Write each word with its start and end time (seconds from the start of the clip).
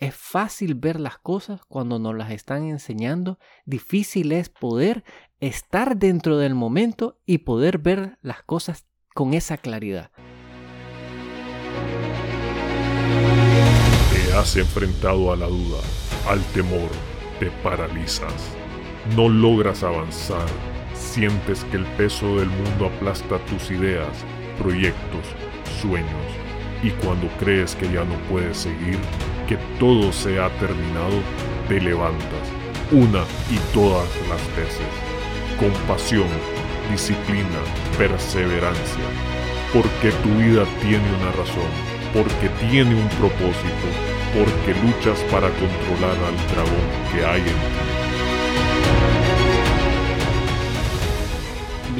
es 0.00 0.14
fácil 0.14 0.74
ver 0.74 0.98
las 0.98 1.18
cosas 1.18 1.60
cuando 1.68 1.98
nos 1.98 2.16
las 2.16 2.30
están 2.30 2.64
enseñando, 2.64 3.38
difícil 3.66 4.32
es 4.32 4.48
poder 4.48 5.04
estar 5.40 5.98
dentro 5.98 6.38
del 6.38 6.54
momento 6.54 7.18
y 7.26 7.38
poder 7.38 7.78
ver 7.78 8.18
las 8.22 8.42
cosas 8.42 8.86
con 9.14 9.34
esa 9.34 9.58
claridad. 9.58 10.10
Te 14.12 14.32
has 14.32 14.56
enfrentado 14.56 15.32
a 15.32 15.36
la 15.36 15.46
duda, 15.46 15.80
al 16.28 16.42
temor, 16.54 16.90
te 17.38 17.50
paralizas, 17.62 18.56
no 19.14 19.28
logras 19.28 19.82
avanzar, 19.82 20.48
sientes 20.94 21.62
que 21.64 21.76
el 21.76 21.84
peso 21.98 22.38
del 22.38 22.48
mundo 22.48 22.86
aplasta 22.86 23.38
tus 23.44 23.70
ideas, 23.70 24.24
proyectos, 24.58 25.26
sueños, 25.82 26.08
y 26.82 26.88
cuando 27.04 27.28
crees 27.38 27.76
que 27.76 27.92
ya 27.92 28.04
no 28.04 28.14
puedes 28.30 28.56
seguir, 28.56 28.98
que 29.50 29.56
todo 29.80 30.12
se 30.12 30.38
ha 30.38 30.48
terminado, 30.60 31.18
te 31.68 31.80
levantas 31.80 32.46
una 32.92 33.24
y 33.50 33.58
todas 33.74 34.08
las 34.28 34.40
veces. 34.56 34.86
Con 35.58 35.72
pasión, 35.88 36.28
disciplina, 36.88 37.58
perseverancia. 37.98 39.04
Porque 39.74 40.12
tu 40.22 40.28
vida 40.38 40.64
tiene 40.80 41.04
una 41.18 41.32
razón, 41.32 41.70
porque 42.14 42.48
tiene 42.70 42.94
un 42.94 43.08
propósito, 43.18 43.88
porque 44.38 44.80
luchas 44.86 45.18
para 45.32 45.48
controlar 45.48 46.16
al 46.28 46.36
dragón 46.54 46.86
que 47.12 47.26
hay 47.26 47.40
en 47.40 47.46
ti. 47.46 47.99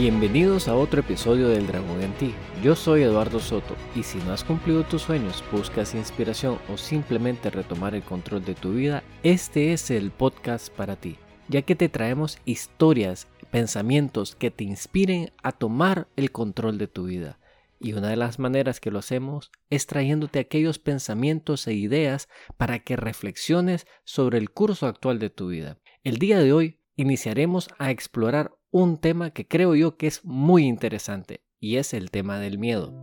Bienvenidos 0.00 0.66
a 0.66 0.76
otro 0.76 1.00
episodio 1.00 1.48
del 1.48 1.66
Dragón 1.66 2.00
en 2.00 2.14
ti. 2.14 2.34
Yo 2.62 2.74
soy 2.74 3.02
Eduardo 3.02 3.38
Soto 3.38 3.76
y 3.94 4.02
si 4.02 4.16
no 4.20 4.32
has 4.32 4.44
cumplido 4.44 4.82
tus 4.82 5.02
sueños, 5.02 5.44
buscas 5.52 5.94
inspiración 5.94 6.58
o 6.72 6.78
simplemente 6.78 7.50
retomar 7.50 7.94
el 7.94 8.02
control 8.02 8.42
de 8.46 8.54
tu 8.54 8.72
vida, 8.72 9.04
este 9.22 9.74
es 9.74 9.90
el 9.90 10.10
podcast 10.10 10.70
para 10.72 10.96
ti, 10.96 11.18
ya 11.48 11.60
que 11.60 11.76
te 11.76 11.90
traemos 11.90 12.38
historias, 12.46 13.28
pensamientos 13.50 14.36
que 14.36 14.50
te 14.50 14.64
inspiren 14.64 15.32
a 15.42 15.52
tomar 15.52 16.08
el 16.16 16.32
control 16.32 16.78
de 16.78 16.88
tu 16.88 17.04
vida. 17.04 17.38
Y 17.78 17.92
una 17.92 18.08
de 18.08 18.16
las 18.16 18.38
maneras 18.38 18.80
que 18.80 18.90
lo 18.90 19.00
hacemos 19.00 19.50
es 19.68 19.86
trayéndote 19.86 20.38
aquellos 20.38 20.78
pensamientos 20.78 21.66
e 21.66 21.74
ideas 21.74 22.30
para 22.56 22.78
que 22.78 22.96
reflexiones 22.96 23.86
sobre 24.04 24.38
el 24.38 24.48
curso 24.48 24.86
actual 24.86 25.18
de 25.18 25.28
tu 25.28 25.48
vida. 25.48 25.76
El 26.04 26.16
día 26.16 26.38
de 26.38 26.54
hoy 26.54 26.80
iniciaremos 26.96 27.68
a 27.78 27.90
explorar 27.90 28.52
un 28.70 28.98
tema 28.98 29.30
que 29.30 29.46
creo 29.46 29.74
yo 29.74 29.96
que 29.96 30.06
es 30.06 30.24
muy 30.24 30.66
interesante 30.66 31.42
y 31.58 31.76
es 31.76 31.92
el 31.92 32.10
tema 32.10 32.38
del 32.38 32.58
miedo. 32.58 32.94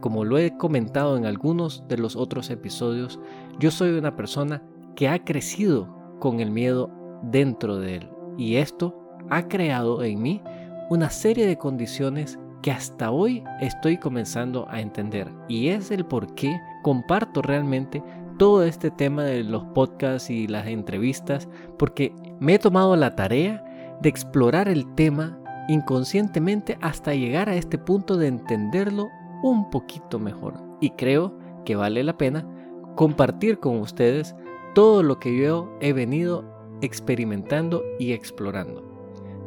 Como 0.00 0.24
lo 0.24 0.36
he 0.38 0.56
comentado 0.56 1.16
en 1.16 1.26
algunos 1.26 1.86
de 1.86 1.96
los 1.96 2.16
otros 2.16 2.50
episodios, 2.50 3.20
yo 3.60 3.70
soy 3.70 3.90
una 3.90 4.16
persona 4.16 4.62
que 4.96 5.08
ha 5.08 5.24
crecido 5.24 5.94
con 6.18 6.40
el 6.40 6.50
miedo 6.50 6.90
dentro 7.22 7.78
de 7.78 7.96
él 7.96 8.10
y 8.36 8.56
esto 8.56 8.98
ha 9.30 9.46
creado 9.46 10.02
en 10.02 10.20
mí 10.20 10.42
una 10.90 11.10
serie 11.10 11.46
de 11.46 11.56
condiciones 11.56 12.38
que 12.62 12.72
hasta 12.72 13.12
hoy 13.12 13.44
estoy 13.60 13.98
comenzando 13.98 14.66
a 14.68 14.80
entender 14.80 15.30
y 15.46 15.68
es 15.68 15.90
el 15.92 16.04
por 16.04 16.34
qué 16.34 16.58
comparto 16.82 17.42
realmente 17.42 18.02
todo 18.38 18.64
este 18.64 18.90
tema 18.90 19.24
de 19.24 19.44
los 19.44 19.64
podcasts 19.66 20.30
y 20.30 20.48
las 20.48 20.66
entrevistas 20.66 21.48
porque 21.78 22.12
me 22.40 22.54
he 22.54 22.58
tomado 22.58 22.96
la 22.96 23.14
tarea 23.14 23.65
de 24.00 24.08
explorar 24.08 24.68
el 24.68 24.94
tema 24.94 25.38
inconscientemente 25.68 26.78
hasta 26.80 27.14
llegar 27.14 27.48
a 27.48 27.56
este 27.56 27.78
punto 27.78 28.16
de 28.16 28.28
entenderlo 28.28 29.08
un 29.42 29.70
poquito 29.70 30.18
mejor. 30.18 30.54
Y 30.80 30.90
creo 30.90 31.36
que 31.64 31.76
vale 31.76 32.02
la 32.04 32.16
pena 32.16 32.46
compartir 32.94 33.58
con 33.58 33.80
ustedes 33.80 34.34
todo 34.74 35.02
lo 35.02 35.18
que 35.18 35.36
yo 35.36 35.70
he 35.80 35.92
venido 35.92 36.44
experimentando 36.82 37.82
y 37.98 38.12
explorando. 38.12 38.82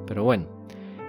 Pero 0.06 0.24
bueno, 0.24 0.46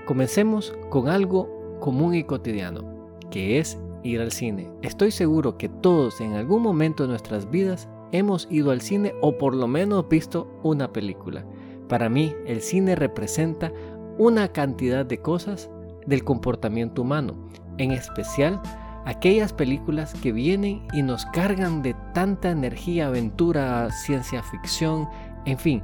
comencemos 0.06 0.76
con 0.90 1.08
algo 1.08 1.78
común 1.80 2.14
y 2.14 2.24
cotidiano, 2.24 2.84
que 3.30 3.58
es 3.58 3.78
ir 4.02 4.20
al 4.20 4.32
cine. 4.32 4.70
Estoy 4.82 5.10
seguro 5.10 5.56
que 5.56 5.68
todos 5.68 6.20
en 6.20 6.34
algún 6.34 6.62
momento 6.62 7.04
de 7.04 7.10
nuestras 7.10 7.50
vidas 7.50 7.88
hemos 8.12 8.46
ido 8.50 8.70
al 8.70 8.80
cine 8.80 9.14
o 9.20 9.38
por 9.38 9.54
lo 9.54 9.66
menos 9.66 10.08
visto 10.08 10.48
una 10.62 10.92
película. 10.92 11.44
Para 11.90 12.08
mí, 12.08 12.34
el 12.46 12.62
cine 12.62 12.94
representa 12.94 13.72
una 14.16 14.48
cantidad 14.48 15.04
de 15.04 15.18
cosas 15.18 15.68
del 16.06 16.22
comportamiento 16.22 17.02
humano, 17.02 17.48
en 17.78 17.90
especial 17.90 18.62
aquellas 19.06 19.52
películas 19.52 20.14
que 20.22 20.30
vienen 20.30 20.86
y 20.92 21.02
nos 21.02 21.26
cargan 21.26 21.82
de 21.82 21.96
tanta 22.14 22.50
energía, 22.50 23.08
aventura, 23.08 23.90
ciencia 23.90 24.40
ficción, 24.44 25.08
en 25.46 25.58
fin, 25.58 25.82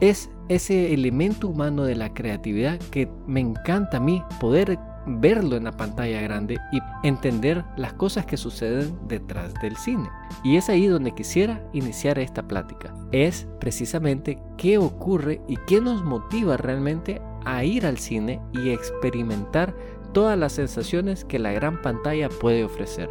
es 0.00 0.28
ese 0.50 0.92
elemento 0.92 1.48
humano 1.48 1.84
de 1.84 1.96
la 1.96 2.12
creatividad 2.12 2.78
que 2.90 3.08
me 3.26 3.40
encanta 3.40 3.96
a 3.96 4.00
mí 4.00 4.22
poder 4.38 4.78
verlo 5.06 5.56
en 5.56 5.64
la 5.64 5.72
pantalla 5.72 6.20
grande 6.20 6.58
y 6.72 6.78
entender 7.02 7.64
las 7.76 7.92
cosas 7.94 8.26
que 8.26 8.36
suceden 8.36 8.96
detrás 9.08 9.54
del 9.62 9.76
cine. 9.76 10.08
Y 10.44 10.56
es 10.56 10.68
ahí 10.68 10.86
donde 10.86 11.14
quisiera 11.14 11.62
iniciar 11.72 12.18
esta 12.18 12.46
plática. 12.46 12.94
Es 13.12 13.46
precisamente 13.60 14.38
qué 14.56 14.78
ocurre 14.78 15.40
y 15.48 15.56
qué 15.66 15.80
nos 15.80 16.04
motiva 16.04 16.56
realmente 16.56 17.20
a 17.44 17.64
ir 17.64 17.86
al 17.86 17.98
cine 17.98 18.40
y 18.52 18.70
experimentar 18.70 19.74
todas 20.12 20.38
las 20.38 20.52
sensaciones 20.52 21.24
que 21.24 21.38
la 21.38 21.52
gran 21.52 21.80
pantalla 21.82 22.28
puede 22.28 22.64
ofrecer. 22.64 23.10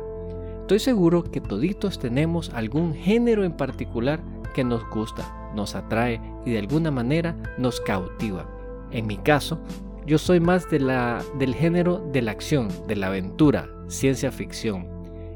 Estoy 0.61 0.79
seguro 0.79 1.23
que 1.23 1.41
toditos 1.41 1.99
tenemos 1.99 2.49
algún 2.49 2.93
género 2.95 3.43
en 3.43 3.55
particular 3.55 4.19
que 4.55 4.63
nos 4.63 4.89
gusta, 4.89 5.51
nos 5.53 5.75
atrae 5.75 6.19
y 6.45 6.51
de 6.51 6.59
alguna 6.59 6.89
manera 6.89 7.35
nos 7.57 7.79
cautiva. 7.79 8.49
En 8.91 9.05
mi 9.05 9.17
caso, 9.17 9.59
yo 10.05 10.19
soy 10.19 10.39
más 10.39 10.69
de 10.69 10.79
la, 10.79 11.23
del 11.39 11.55
género 11.55 11.97
de 12.11 12.21
la 12.21 12.31
acción, 12.31 12.67
de 12.87 12.95
la 12.95 13.07
aventura, 13.07 13.67
ciencia 13.87 14.31
ficción. 14.31 14.87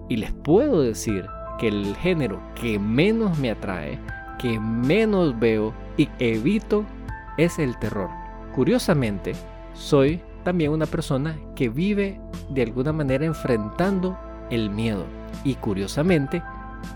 Y 0.09 0.17
les 0.17 0.31
puedo 0.31 0.81
decir 0.81 1.25
que 1.57 1.67
el 1.67 1.95
género 1.95 2.39
que 2.55 2.77
menos 2.77 3.37
me 3.39 3.51
atrae, 3.51 3.99
que 4.37 4.59
menos 4.59 5.37
veo 5.39 5.73
y 5.97 6.07
evito 6.19 6.85
es 7.37 7.57
el 7.57 7.77
terror. 7.79 8.09
Curiosamente, 8.53 9.33
soy 9.73 10.21
también 10.43 10.71
una 10.71 10.85
persona 10.85 11.35
que 11.55 11.69
vive 11.69 12.19
de 12.49 12.63
alguna 12.63 12.93
manera 12.93 13.25
enfrentando 13.25 14.17
el 14.51 14.69
miedo. 14.69 15.05
Y 15.43 15.55
curiosamente, 15.55 16.43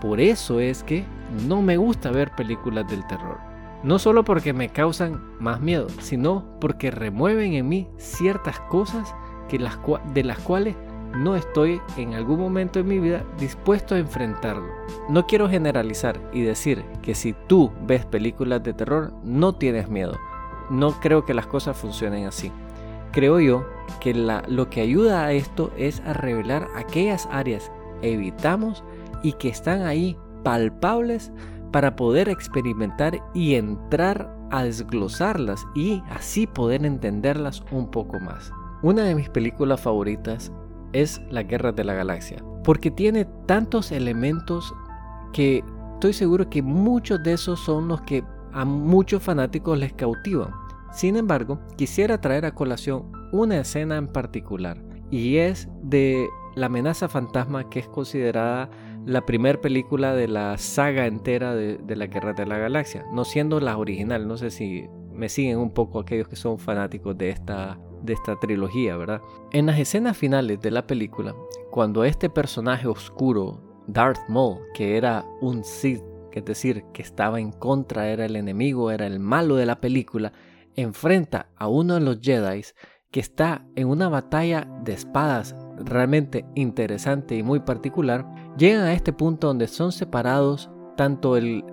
por 0.00 0.20
eso 0.20 0.60
es 0.60 0.82
que 0.82 1.04
no 1.48 1.60
me 1.60 1.76
gusta 1.76 2.10
ver 2.10 2.30
películas 2.32 2.88
del 2.88 3.06
terror. 3.06 3.53
No 3.84 3.98
solo 3.98 4.24
porque 4.24 4.54
me 4.54 4.70
causan 4.70 5.22
más 5.38 5.60
miedo, 5.60 5.88
sino 6.00 6.44
porque 6.58 6.90
remueven 6.90 7.52
en 7.52 7.68
mí 7.68 7.86
ciertas 7.98 8.58
cosas 8.60 9.14
que 9.48 9.58
de 9.58 10.24
las 10.24 10.38
cuales 10.38 10.74
no 11.14 11.36
estoy 11.36 11.80
en 11.98 12.14
algún 12.14 12.40
momento 12.40 12.78
de 12.78 12.88
mi 12.88 12.98
vida 12.98 13.22
dispuesto 13.38 13.94
a 13.94 13.98
enfrentarlo. 13.98 14.66
No 15.10 15.26
quiero 15.26 15.50
generalizar 15.50 16.18
y 16.32 16.40
decir 16.40 16.82
que 17.02 17.14
si 17.14 17.34
tú 17.46 17.70
ves 17.82 18.06
películas 18.06 18.62
de 18.62 18.72
terror 18.72 19.12
no 19.22 19.54
tienes 19.54 19.88
miedo. 19.90 20.18
No 20.70 20.92
creo 21.00 21.26
que 21.26 21.34
las 21.34 21.46
cosas 21.46 21.76
funcionen 21.76 22.26
así. 22.26 22.50
Creo 23.12 23.38
yo 23.38 23.66
que 24.00 24.14
lo 24.14 24.70
que 24.70 24.80
ayuda 24.80 25.26
a 25.26 25.32
esto 25.32 25.70
es 25.76 26.00
a 26.00 26.14
revelar 26.14 26.68
aquellas 26.74 27.28
áreas 27.30 27.70
evitamos 28.02 28.82
y 29.22 29.34
que 29.34 29.50
están 29.50 29.82
ahí 29.82 30.16
palpables 30.42 31.32
para 31.74 31.96
poder 31.96 32.28
experimentar 32.28 33.20
y 33.34 33.56
entrar 33.56 34.32
a 34.52 34.62
desglosarlas 34.62 35.66
y 35.74 36.04
así 36.08 36.46
poder 36.46 36.86
entenderlas 36.86 37.64
un 37.72 37.90
poco 37.90 38.20
más. 38.20 38.52
Una 38.84 39.02
de 39.02 39.16
mis 39.16 39.28
películas 39.28 39.80
favoritas 39.80 40.52
es 40.92 41.20
La 41.30 41.42
Guerra 41.42 41.72
de 41.72 41.82
la 41.82 41.94
Galaxia, 41.94 42.44
porque 42.62 42.92
tiene 42.92 43.24
tantos 43.46 43.90
elementos 43.90 44.72
que 45.32 45.64
estoy 45.94 46.12
seguro 46.12 46.48
que 46.48 46.62
muchos 46.62 47.20
de 47.24 47.32
esos 47.32 47.58
son 47.58 47.88
los 47.88 48.02
que 48.02 48.22
a 48.52 48.64
muchos 48.64 49.20
fanáticos 49.20 49.76
les 49.76 49.92
cautivan. 49.94 50.54
Sin 50.92 51.16
embargo, 51.16 51.58
quisiera 51.76 52.20
traer 52.20 52.44
a 52.44 52.54
colación 52.54 53.10
una 53.32 53.58
escena 53.58 53.96
en 53.96 54.06
particular, 54.06 54.80
y 55.10 55.38
es 55.38 55.68
de 55.82 56.28
la 56.54 56.66
amenaza 56.66 57.08
fantasma 57.08 57.68
que 57.68 57.80
es 57.80 57.88
considerada 57.88 58.70
la 59.06 59.26
primera 59.26 59.60
película 59.60 60.14
de 60.14 60.28
la 60.28 60.56
saga 60.58 61.06
entera 61.06 61.54
de, 61.54 61.96
la 61.96 62.06
Guerra 62.06 62.32
de 62.32 62.46
la 62.46 62.58
Galaxia, 62.58 63.04
no 63.12 63.24
siendo 63.24 63.60
la 63.60 63.76
original. 63.76 64.26
No 64.26 64.36
sé 64.36 64.50
si 64.50 64.86
me 65.12 65.28
siguen 65.28 65.58
un 65.58 65.72
poco 65.72 66.00
aquellos 66.00 66.28
que 66.28 66.36
son 66.36 66.58
fanáticos 66.58 67.16
de 67.16 67.30
esta, 67.30 67.78
de 68.02 68.14
esta 68.14 68.36
trilogía, 68.36 68.96
¿verdad? 68.96 69.20
En 69.52 69.66
las 69.66 69.78
escenas 69.78 70.16
finales 70.16 70.60
de 70.60 70.70
la 70.70 70.86
película, 70.86 71.34
cuando 71.70 72.04
este 72.04 72.30
personaje 72.30 72.86
oscuro, 72.88 73.82
Darth 73.86 74.28
Maul, 74.28 74.58
que 74.74 74.96
era 74.96 75.24
un 75.40 75.64
Sith, 75.64 76.02
es 76.32 76.44
decir, 76.44 76.84
que 76.92 77.02
estaba 77.02 77.38
en 77.38 77.52
contra, 77.52 78.08
era 78.08 78.24
el 78.24 78.34
enemigo, 78.34 78.90
era 78.90 79.06
el 79.06 79.20
malo 79.20 79.54
de 79.56 79.66
la 79.66 79.80
película, 79.80 80.32
enfrenta 80.74 81.50
a 81.56 81.68
uno 81.68 81.94
de 81.94 82.00
los 82.00 82.20
Jedi 82.20 82.62
que 83.12 83.20
está 83.20 83.64
en 83.76 83.86
una 83.86 84.08
batalla 84.08 84.66
de 84.82 84.92
espadas 84.92 85.54
realmente 85.76 86.44
interesante 86.56 87.36
y 87.36 87.44
muy 87.44 87.60
particular, 87.60 88.26
llegan 88.56 88.84
a 88.84 88.92
este 88.92 89.12
punto 89.12 89.48
donde 89.48 89.68
son 89.68 89.92
separados 89.92 90.70
tanto 90.96 91.36
el 91.36 91.64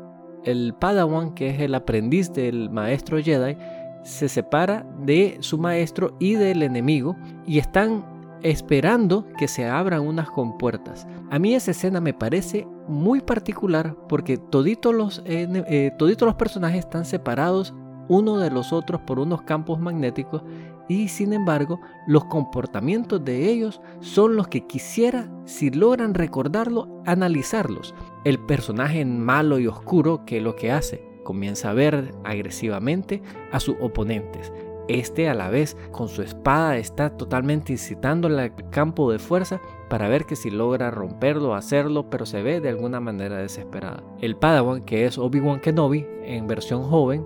el 0.44 0.74
Padawan, 0.74 1.33
que 1.33 1.50
es 1.50 1.60
el 1.60 1.75
aprendiz 1.75 2.33
del 2.33 2.69
maestro 2.69 3.22
Jedi, 3.22 3.57
se 4.04 4.28
separa 4.28 4.86
de 5.00 5.38
su 5.42 5.57
maestro 5.57 6.16
y 6.19 6.33
del 6.33 6.63
enemigo 6.63 7.16
y 7.45 7.60
están 7.60 8.04
esperando 8.42 9.28
que 9.38 9.48
se 9.48 9.68
abran 9.68 10.01
unas 10.01 10.30
compuertas. 10.31 11.07
A 11.30 11.38
mí 11.38 11.54
esa 11.54 11.72
escena 11.72 12.01
me 12.01 12.13
parece 12.13 12.68
muy 12.88 13.22
particular 13.22 13.95
porque 14.10 14.38
toditos 14.38 14.94
los, 14.95 15.22
eh, 15.25 15.92
toditos 16.00 16.25
los 16.25 16.36
personajes 16.36 16.80
están 16.80 17.06
separados 17.06 17.75
uno 18.07 18.39
de 18.39 18.50
los 18.50 18.74
otros 18.74 19.01
por 19.01 19.19
unos 19.19 19.44
campos 19.44 19.80
magnéticos 19.80 20.42
y 20.91 21.07
sin 21.07 21.31
embargo 21.31 21.79
los 22.05 22.25
comportamientos 22.25 23.23
de 23.23 23.49
ellos 23.49 23.81
son 24.01 24.35
los 24.35 24.49
que 24.49 24.67
quisiera, 24.67 25.31
si 25.45 25.69
logran 25.69 26.13
recordarlo, 26.13 27.01
analizarlos. 27.05 27.95
El 28.25 28.39
personaje 28.39 29.05
malo 29.05 29.57
y 29.57 29.67
oscuro 29.67 30.25
que 30.25 30.41
lo 30.41 30.55
que 30.55 30.71
hace 30.71 31.07
comienza 31.23 31.69
a 31.69 31.73
ver 31.73 32.13
agresivamente 32.25 33.21
a 33.53 33.59
sus 33.61 33.75
oponentes. 33.79 34.51
Este 34.89 35.29
a 35.29 35.33
la 35.33 35.49
vez 35.49 35.77
con 35.91 36.09
su 36.09 36.21
espada 36.23 36.75
está 36.75 37.15
totalmente 37.15 37.71
incitando 37.71 38.27
al 38.27 38.53
campo 38.71 39.09
de 39.11 39.19
fuerza 39.19 39.61
para 39.89 40.09
ver 40.09 40.25
que 40.25 40.35
si 40.35 40.49
logra 40.49 40.91
romperlo 40.91 41.55
hacerlo, 41.55 42.09
pero 42.09 42.25
se 42.25 42.41
ve 42.44 42.59
de 42.59 42.69
alguna 42.69 42.99
manera 42.99 43.37
desesperada. 43.37 44.03
El 44.19 44.35
Padawan, 44.35 44.83
que 44.83 45.05
es 45.05 45.17
Obi-Wan 45.17 45.61
Kenobi 45.61 46.05
en 46.25 46.47
versión 46.47 46.83
joven, 46.83 47.25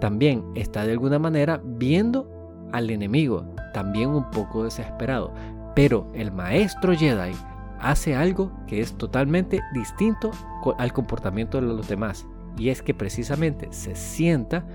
también 0.00 0.44
está 0.56 0.84
de 0.84 0.92
alguna 0.92 1.20
manera 1.20 1.60
viendo 1.64 2.33
al 2.74 2.90
enemigo, 2.90 3.46
también 3.72 4.10
un 4.10 4.28
poco 4.30 4.64
desesperado. 4.64 5.32
Pero 5.76 6.10
el 6.12 6.32
maestro 6.32 6.92
Jedi 6.92 7.32
hace 7.80 8.16
algo 8.16 8.50
que 8.66 8.80
es 8.80 8.98
totalmente 8.98 9.60
distinto 9.72 10.32
al 10.78 10.92
comportamiento 10.92 11.60
de 11.60 11.68
los 11.68 11.88
demás. 11.88 12.26
Y 12.58 12.70
es 12.70 12.82
que 12.82 12.92
precisamente 12.92 13.68
se 13.70 13.94
sienta 13.94 14.66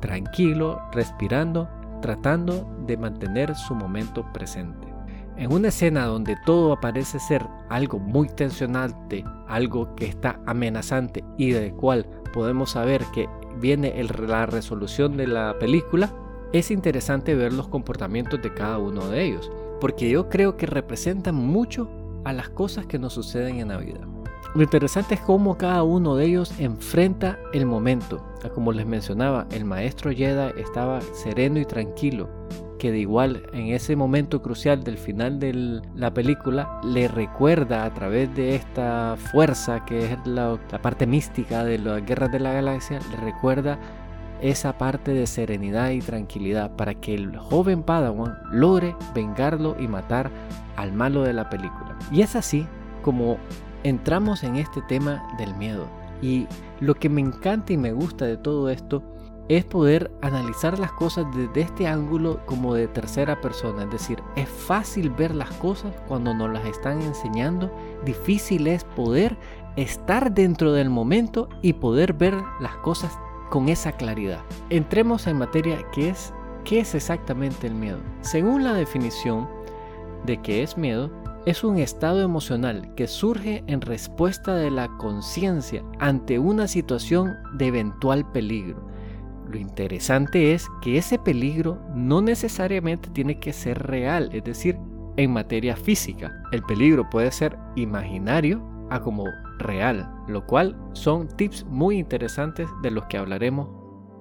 tranquilo, 0.00 0.80
respirando, 0.92 1.68
tratando 2.00 2.68
de 2.86 2.96
mantener 2.96 3.54
su 3.56 3.74
momento 3.74 4.24
presente. 4.32 4.86
En 5.36 5.52
una 5.52 5.68
escena 5.68 6.04
donde 6.04 6.36
todo 6.44 6.78
parece 6.80 7.18
ser 7.18 7.44
algo 7.70 7.98
muy 7.98 8.28
tensionante, 8.28 9.24
algo 9.48 9.96
que 9.96 10.06
está 10.06 10.38
amenazante 10.46 11.24
y 11.38 11.50
del 11.50 11.72
cual 11.72 12.06
podemos 12.32 12.72
saber 12.72 13.02
que 13.12 13.28
viene 13.60 14.00
la 14.04 14.46
resolución 14.46 15.16
de 15.16 15.26
la 15.26 15.56
película, 15.58 16.12
es 16.52 16.70
interesante 16.70 17.34
ver 17.34 17.52
los 17.52 17.68
comportamientos 17.68 18.40
de 18.42 18.52
cada 18.52 18.78
uno 18.78 19.08
de 19.08 19.24
ellos, 19.24 19.50
porque 19.80 20.10
yo 20.10 20.28
creo 20.28 20.56
que 20.56 20.66
representan 20.66 21.34
mucho 21.34 21.88
a 22.24 22.32
las 22.32 22.50
cosas 22.50 22.86
que 22.86 22.98
nos 22.98 23.14
suceden 23.14 23.58
en 23.58 23.68
la 23.68 23.78
vida. 23.78 24.00
Lo 24.54 24.62
interesante 24.62 25.14
es 25.14 25.20
cómo 25.20 25.56
cada 25.56 25.82
uno 25.82 26.14
de 26.14 26.26
ellos 26.26 26.52
enfrenta 26.58 27.38
el 27.54 27.64
momento. 27.64 28.22
Como 28.54 28.72
les 28.72 28.84
mencionaba, 28.84 29.46
el 29.50 29.64
maestro 29.64 30.12
Jedi 30.12 30.60
estaba 30.60 31.00
sereno 31.00 31.58
y 31.58 31.64
tranquilo, 31.64 32.28
que 32.78 32.92
de 32.92 32.98
igual 32.98 33.44
en 33.54 33.68
ese 33.68 33.96
momento 33.96 34.42
crucial 34.42 34.84
del 34.84 34.98
final 34.98 35.38
de 35.38 35.80
la 35.94 36.12
película 36.12 36.80
le 36.84 37.08
recuerda 37.08 37.84
a 37.84 37.94
través 37.94 38.34
de 38.34 38.56
esta 38.56 39.16
fuerza 39.16 39.86
que 39.86 40.12
es 40.12 40.18
la, 40.26 40.58
la 40.70 40.82
parte 40.82 41.06
mística 41.06 41.64
de 41.64 41.78
las 41.78 42.04
guerras 42.04 42.30
de 42.30 42.40
la 42.40 42.52
galaxia, 42.52 42.98
le 43.10 43.16
recuerda 43.16 43.78
esa 44.42 44.76
parte 44.76 45.12
de 45.12 45.26
serenidad 45.26 45.90
y 45.90 46.00
tranquilidad 46.00 46.72
para 46.76 46.94
que 46.94 47.14
el 47.14 47.36
joven 47.38 47.82
Padawan 47.82 48.36
logre 48.50 48.94
vengarlo 49.14 49.76
y 49.78 49.88
matar 49.88 50.30
al 50.76 50.92
malo 50.92 51.22
de 51.22 51.32
la 51.32 51.48
película. 51.48 51.96
Y 52.10 52.22
es 52.22 52.36
así 52.36 52.66
como 53.02 53.38
entramos 53.84 54.42
en 54.42 54.56
este 54.56 54.82
tema 54.82 55.22
del 55.38 55.54
miedo. 55.54 55.86
Y 56.20 56.46
lo 56.80 56.94
que 56.94 57.08
me 57.08 57.20
encanta 57.20 57.72
y 57.72 57.76
me 57.76 57.92
gusta 57.92 58.26
de 58.26 58.36
todo 58.36 58.68
esto 58.68 59.02
es 59.48 59.64
poder 59.64 60.10
analizar 60.22 60.78
las 60.78 60.92
cosas 60.92 61.26
desde 61.34 61.62
este 61.62 61.86
ángulo 61.86 62.40
como 62.46 62.74
de 62.74 62.88
tercera 62.88 63.40
persona. 63.40 63.84
Es 63.84 63.90
decir, 63.90 64.22
es 64.36 64.48
fácil 64.48 65.10
ver 65.10 65.34
las 65.34 65.50
cosas 65.54 65.94
cuando 66.08 66.32
nos 66.32 66.50
las 66.52 66.64
están 66.64 67.02
enseñando. 67.02 67.70
Difícil 68.04 68.66
es 68.66 68.84
poder 68.84 69.36
estar 69.76 70.32
dentro 70.32 70.72
del 70.72 70.90
momento 70.90 71.48
y 71.60 71.74
poder 71.74 72.12
ver 72.12 72.34
las 72.60 72.76
cosas 72.76 73.18
con 73.52 73.68
esa 73.68 73.92
claridad. 73.92 74.40
Entremos 74.70 75.26
en 75.26 75.36
materia 75.36 75.78
que 75.92 76.08
es 76.08 76.32
qué 76.64 76.80
es 76.80 76.94
exactamente 76.94 77.66
el 77.66 77.74
miedo. 77.74 77.98
Según 78.22 78.64
la 78.64 78.72
definición 78.72 79.46
de 80.24 80.40
qué 80.40 80.62
es 80.62 80.78
miedo, 80.78 81.10
es 81.44 81.62
un 81.62 81.76
estado 81.76 82.22
emocional 82.22 82.94
que 82.94 83.06
surge 83.06 83.62
en 83.66 83.82
respuesta 83.82 84.54
de 84.54 84.70
la 84.70 84.88
conciencia 84.96 85.84
ante 85.98 86.38
una 86.38 86.66
situación 86.66 87.36
de 87.52 87.66
eventual 87.66 88.24
peligro. 88.32 88.88
Lo 89.50 89.58
interesante 89.58 90.54
es 90.54 90.66
que 90.80 90.96
ese 90.96 91.18
peligro 91.18 91.78
no 91.94 92.22
necesariamente 92.22 93.10
tiene 93.10 93.38
que 93.38 93.52
ser 93.52 93.82
real, 93.82 94.30
es 94.32 94.44
decir, 94.44 94.78
en 95.18 95.30
materia 95.30 95.76
física. 95.76 96.42
El 96.52 96.62
peligro 96.62 97.10
puede 97.10 97.30
ser 97.30 97.58
imaginario 97.76 98.62
a 98.88 98.98
como 98.98 99.24
real, 99.62 100.12
lo 100.28 100.46
cual 100.46 100.76
son 100.92 101.28
tips 101.28 101.64
muy 101.66 101.98
interesantes 101.98 102.68
de 102.82 102.90
los 102.90 103.06
que 103.06 103.18
hablaremos 103.18 103.68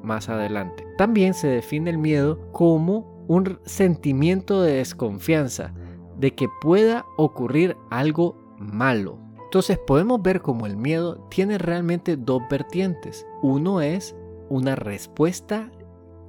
más 0.03 0.29
adelante. 0.29 0.85
También 0.97 1.33
se 1.33 1.47
define 1.47 1.89
el 1.89 1.97
miedo 1.97 2.51
como 2.51 3.25
un 3.27 3.59
sentimiento 3.65 4.61
de 4.61 4.73
desconfianza, 4.73 5.73
de 6.17 6.33
que 6.35 6.47
pueda 6.61 7.05
ocurrir 7.17 7.77
algo 7.89 8.37
malo. 8.57 9.19
Entonces 9.43 9.77
podemos 9.85 10.21
ver 10.21 10.41
como 10.41 10.65
el 10.65 10.77
miedo 10.77 11.27
tiene 11.29 11.57
realmente 11.57 12.15
dos 12.15 12.41
vertientes. 12.49 13.25
Uno 13.41 13.81
es 13.81 14.15
una 14.49 14.75
respuesta 14.75 15.71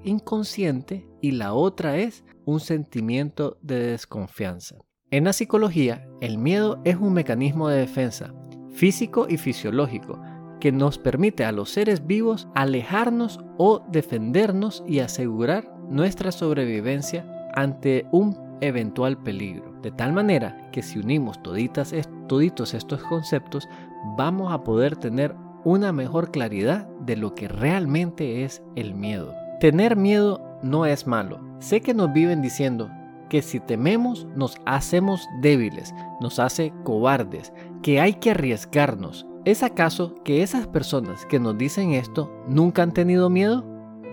inconsciente 0.03 1.09
y 1.21 1.33
la 1.33 1.55
otra 1.55 1.97
es 1.99 2.25
un 2.45 2.61
sentimiento 2.61 3.59
de 3.63 3.79
desconfianza. 3.87 4.77
En 5.11 5.25
la 5.25 5.33
psicología, 5.33 6.09
el 6.21 6.39
miedo 6.39 6.81
es 6.85 6.97
un 6.97 7.13
mecanismo 7.13 7.69
de 7.69 7.79
defensa 7.79 8.35
físico 8.73 9.27
y 9.29 9.37
fisiológico 9.37 10.21
que 10.61 10.73
nos 10.73 10.99
permite 10.99 11.45
a 11.45 11.53
los 11.53 11.71
seres 11.71 12.07
vivos 12.07 12.49
alejarnos 12.55 13.41
o 13.59 13.83
defendernos 13.91 14.85
y 14.87 15.01
asegurar 15.01 15.69
nuestra 15.89 16.31
sobrevivencia 16.31 17.27
ante 17.55 18.07
un 18.13 18.39
eventual 18.61 19.19
peligro. 19.19 19.75
De 19.83 19.91
tal 19.91 20.13
manera 20.13 20.71
que 20.71 20.83
si 20.83 21.01
unimos 21.01 21.43
toditas, 21.43 21.93
estos 21.93 23.03
conceptos, 23.03 23.69
vamos 24.17 24.53
a 24.53 24.63
poder 24.63 24.97
tener 24.97 25.35
una 25.65 25.93
mejor 25.93 26.31
claridad 26.31 26.87
de 27.01 27.17
lo 27.17 27.35
que 27.35 27.49
realmente 27.49 28.45
es 28.45 28.63
el 28.77 28.95
miedo. 28.95 29.35
Tener 29.61 29.97
miedo 29.97 30.41
no 30.63 30.87
es 30.87 31.07
malo. 31.07 31.41
Sé 31.59 31.81
que 31.81 31.95
nos 31.95 32.13
viven 32.13 32.41
diciendo 32.41 32.89
que 33.29 33.43
si 33.43 33.61
tememos 33.61 34.27
nos 34.37 34.57
hacemos 34.67 35.27
débiles, 35.41 35.95
nos 36.21 36.39
hace 36.39 36.73
cobardes, 36.85 37.53
que 37.83 38.01
hay 38.01 38.15
que 38.15 38.31
arriesgarnos. 38.31 39.27
¿Es 39.45 39.63
acaso 39.63 40.15
que 40.25 40.43
esas 40.43 40.67
personas 40.69 41.27
que 41.27 41.41
nos 41.41 41.59
dicen 41.59 41.93
esto 41.93 42.31
nunca 42.47 42.83
han 42.83 42.93
tenido 42.93 43.29
miedo? 43.29 43.65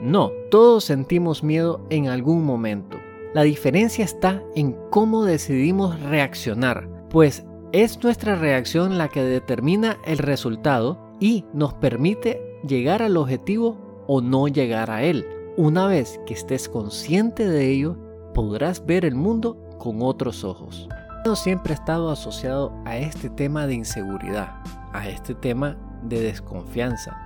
No, 0.02 0.32
todos 0.50 0.86
sentimos 0.86 1.44
miedo 1.44 1.86
en 1.90 2.08
algún 2.08 2.44
momento. 2.44 2.98
La 3.34 3.44
diferencia 3.44 4.04
está 4.04 4.42
en 4.56 4.76
cómo 4.90 5.24
decidimos 5.24 6.00
reaccionar, 6.02 6.90
pues 7.10 7.46
es 7.72 8.04
nuestra 8.04 8.36
reacción 8.36 8.98
la 8.98 9.08
que 9.10 9.24
determina 9.24 9.98
el 10.06 10.18
resultado 10.18 10.98
y 11.20 11.46
nos 11.54 11.76
permite 11.76 12.42
llegar 12.68 13.04
al 13.04 13.18
objetivo 13.18 13.78
o 14.08 14.22
no 14.22 14.48
llegar 14.48 14.90
a 14.90 15.04
él. 15.04 15.28
Una 15.58 15.86
vez 15.86 16.20
que 16.26 16.34
estés 16.34 16.70
consciente 16.70 17.48
de 17.48 17.70
ello, 17.70 17.98
podrás 18.34 18.84
ver 18.84 19.06
el 19.06 19.14
mundo 19.14 19.58
con 19.78 20.02
otros 20.02 20.44
ojos. 20.44 20.90
Siempre 21.36 21.74
ha 21.74 21.76
estado 21.76 22.10
asociado 22.10 22.74
a 22.86 22.98
este 22.98 23.30
tema 23.30 23.68
de 23.68 23.76
inseguridad, 23.76 24.56
a 24.94 25.08
este 25.08 25.36
tema 25.36 25.78
de 26.02 26.22
desconfianza, 26.22 27.18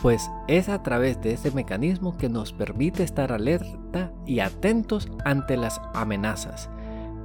pues 0.00 0.30
es 0.46 0.68
a 0.68 0.82
través 0.84 1.20
de 1.22 1.32
este 1.32 1.50
mecanismo 1.50 2.16
que 2.16 2.28
nos 2.28 2.52
permite 2.52 3.02
estar 3.02 3.32
alerta 3.32 4.12
y 4.26 4.38
atentos 4.38 5.08
ante 5.24 5.56
las 5.56 5.80
amenazas. 5.92 6.70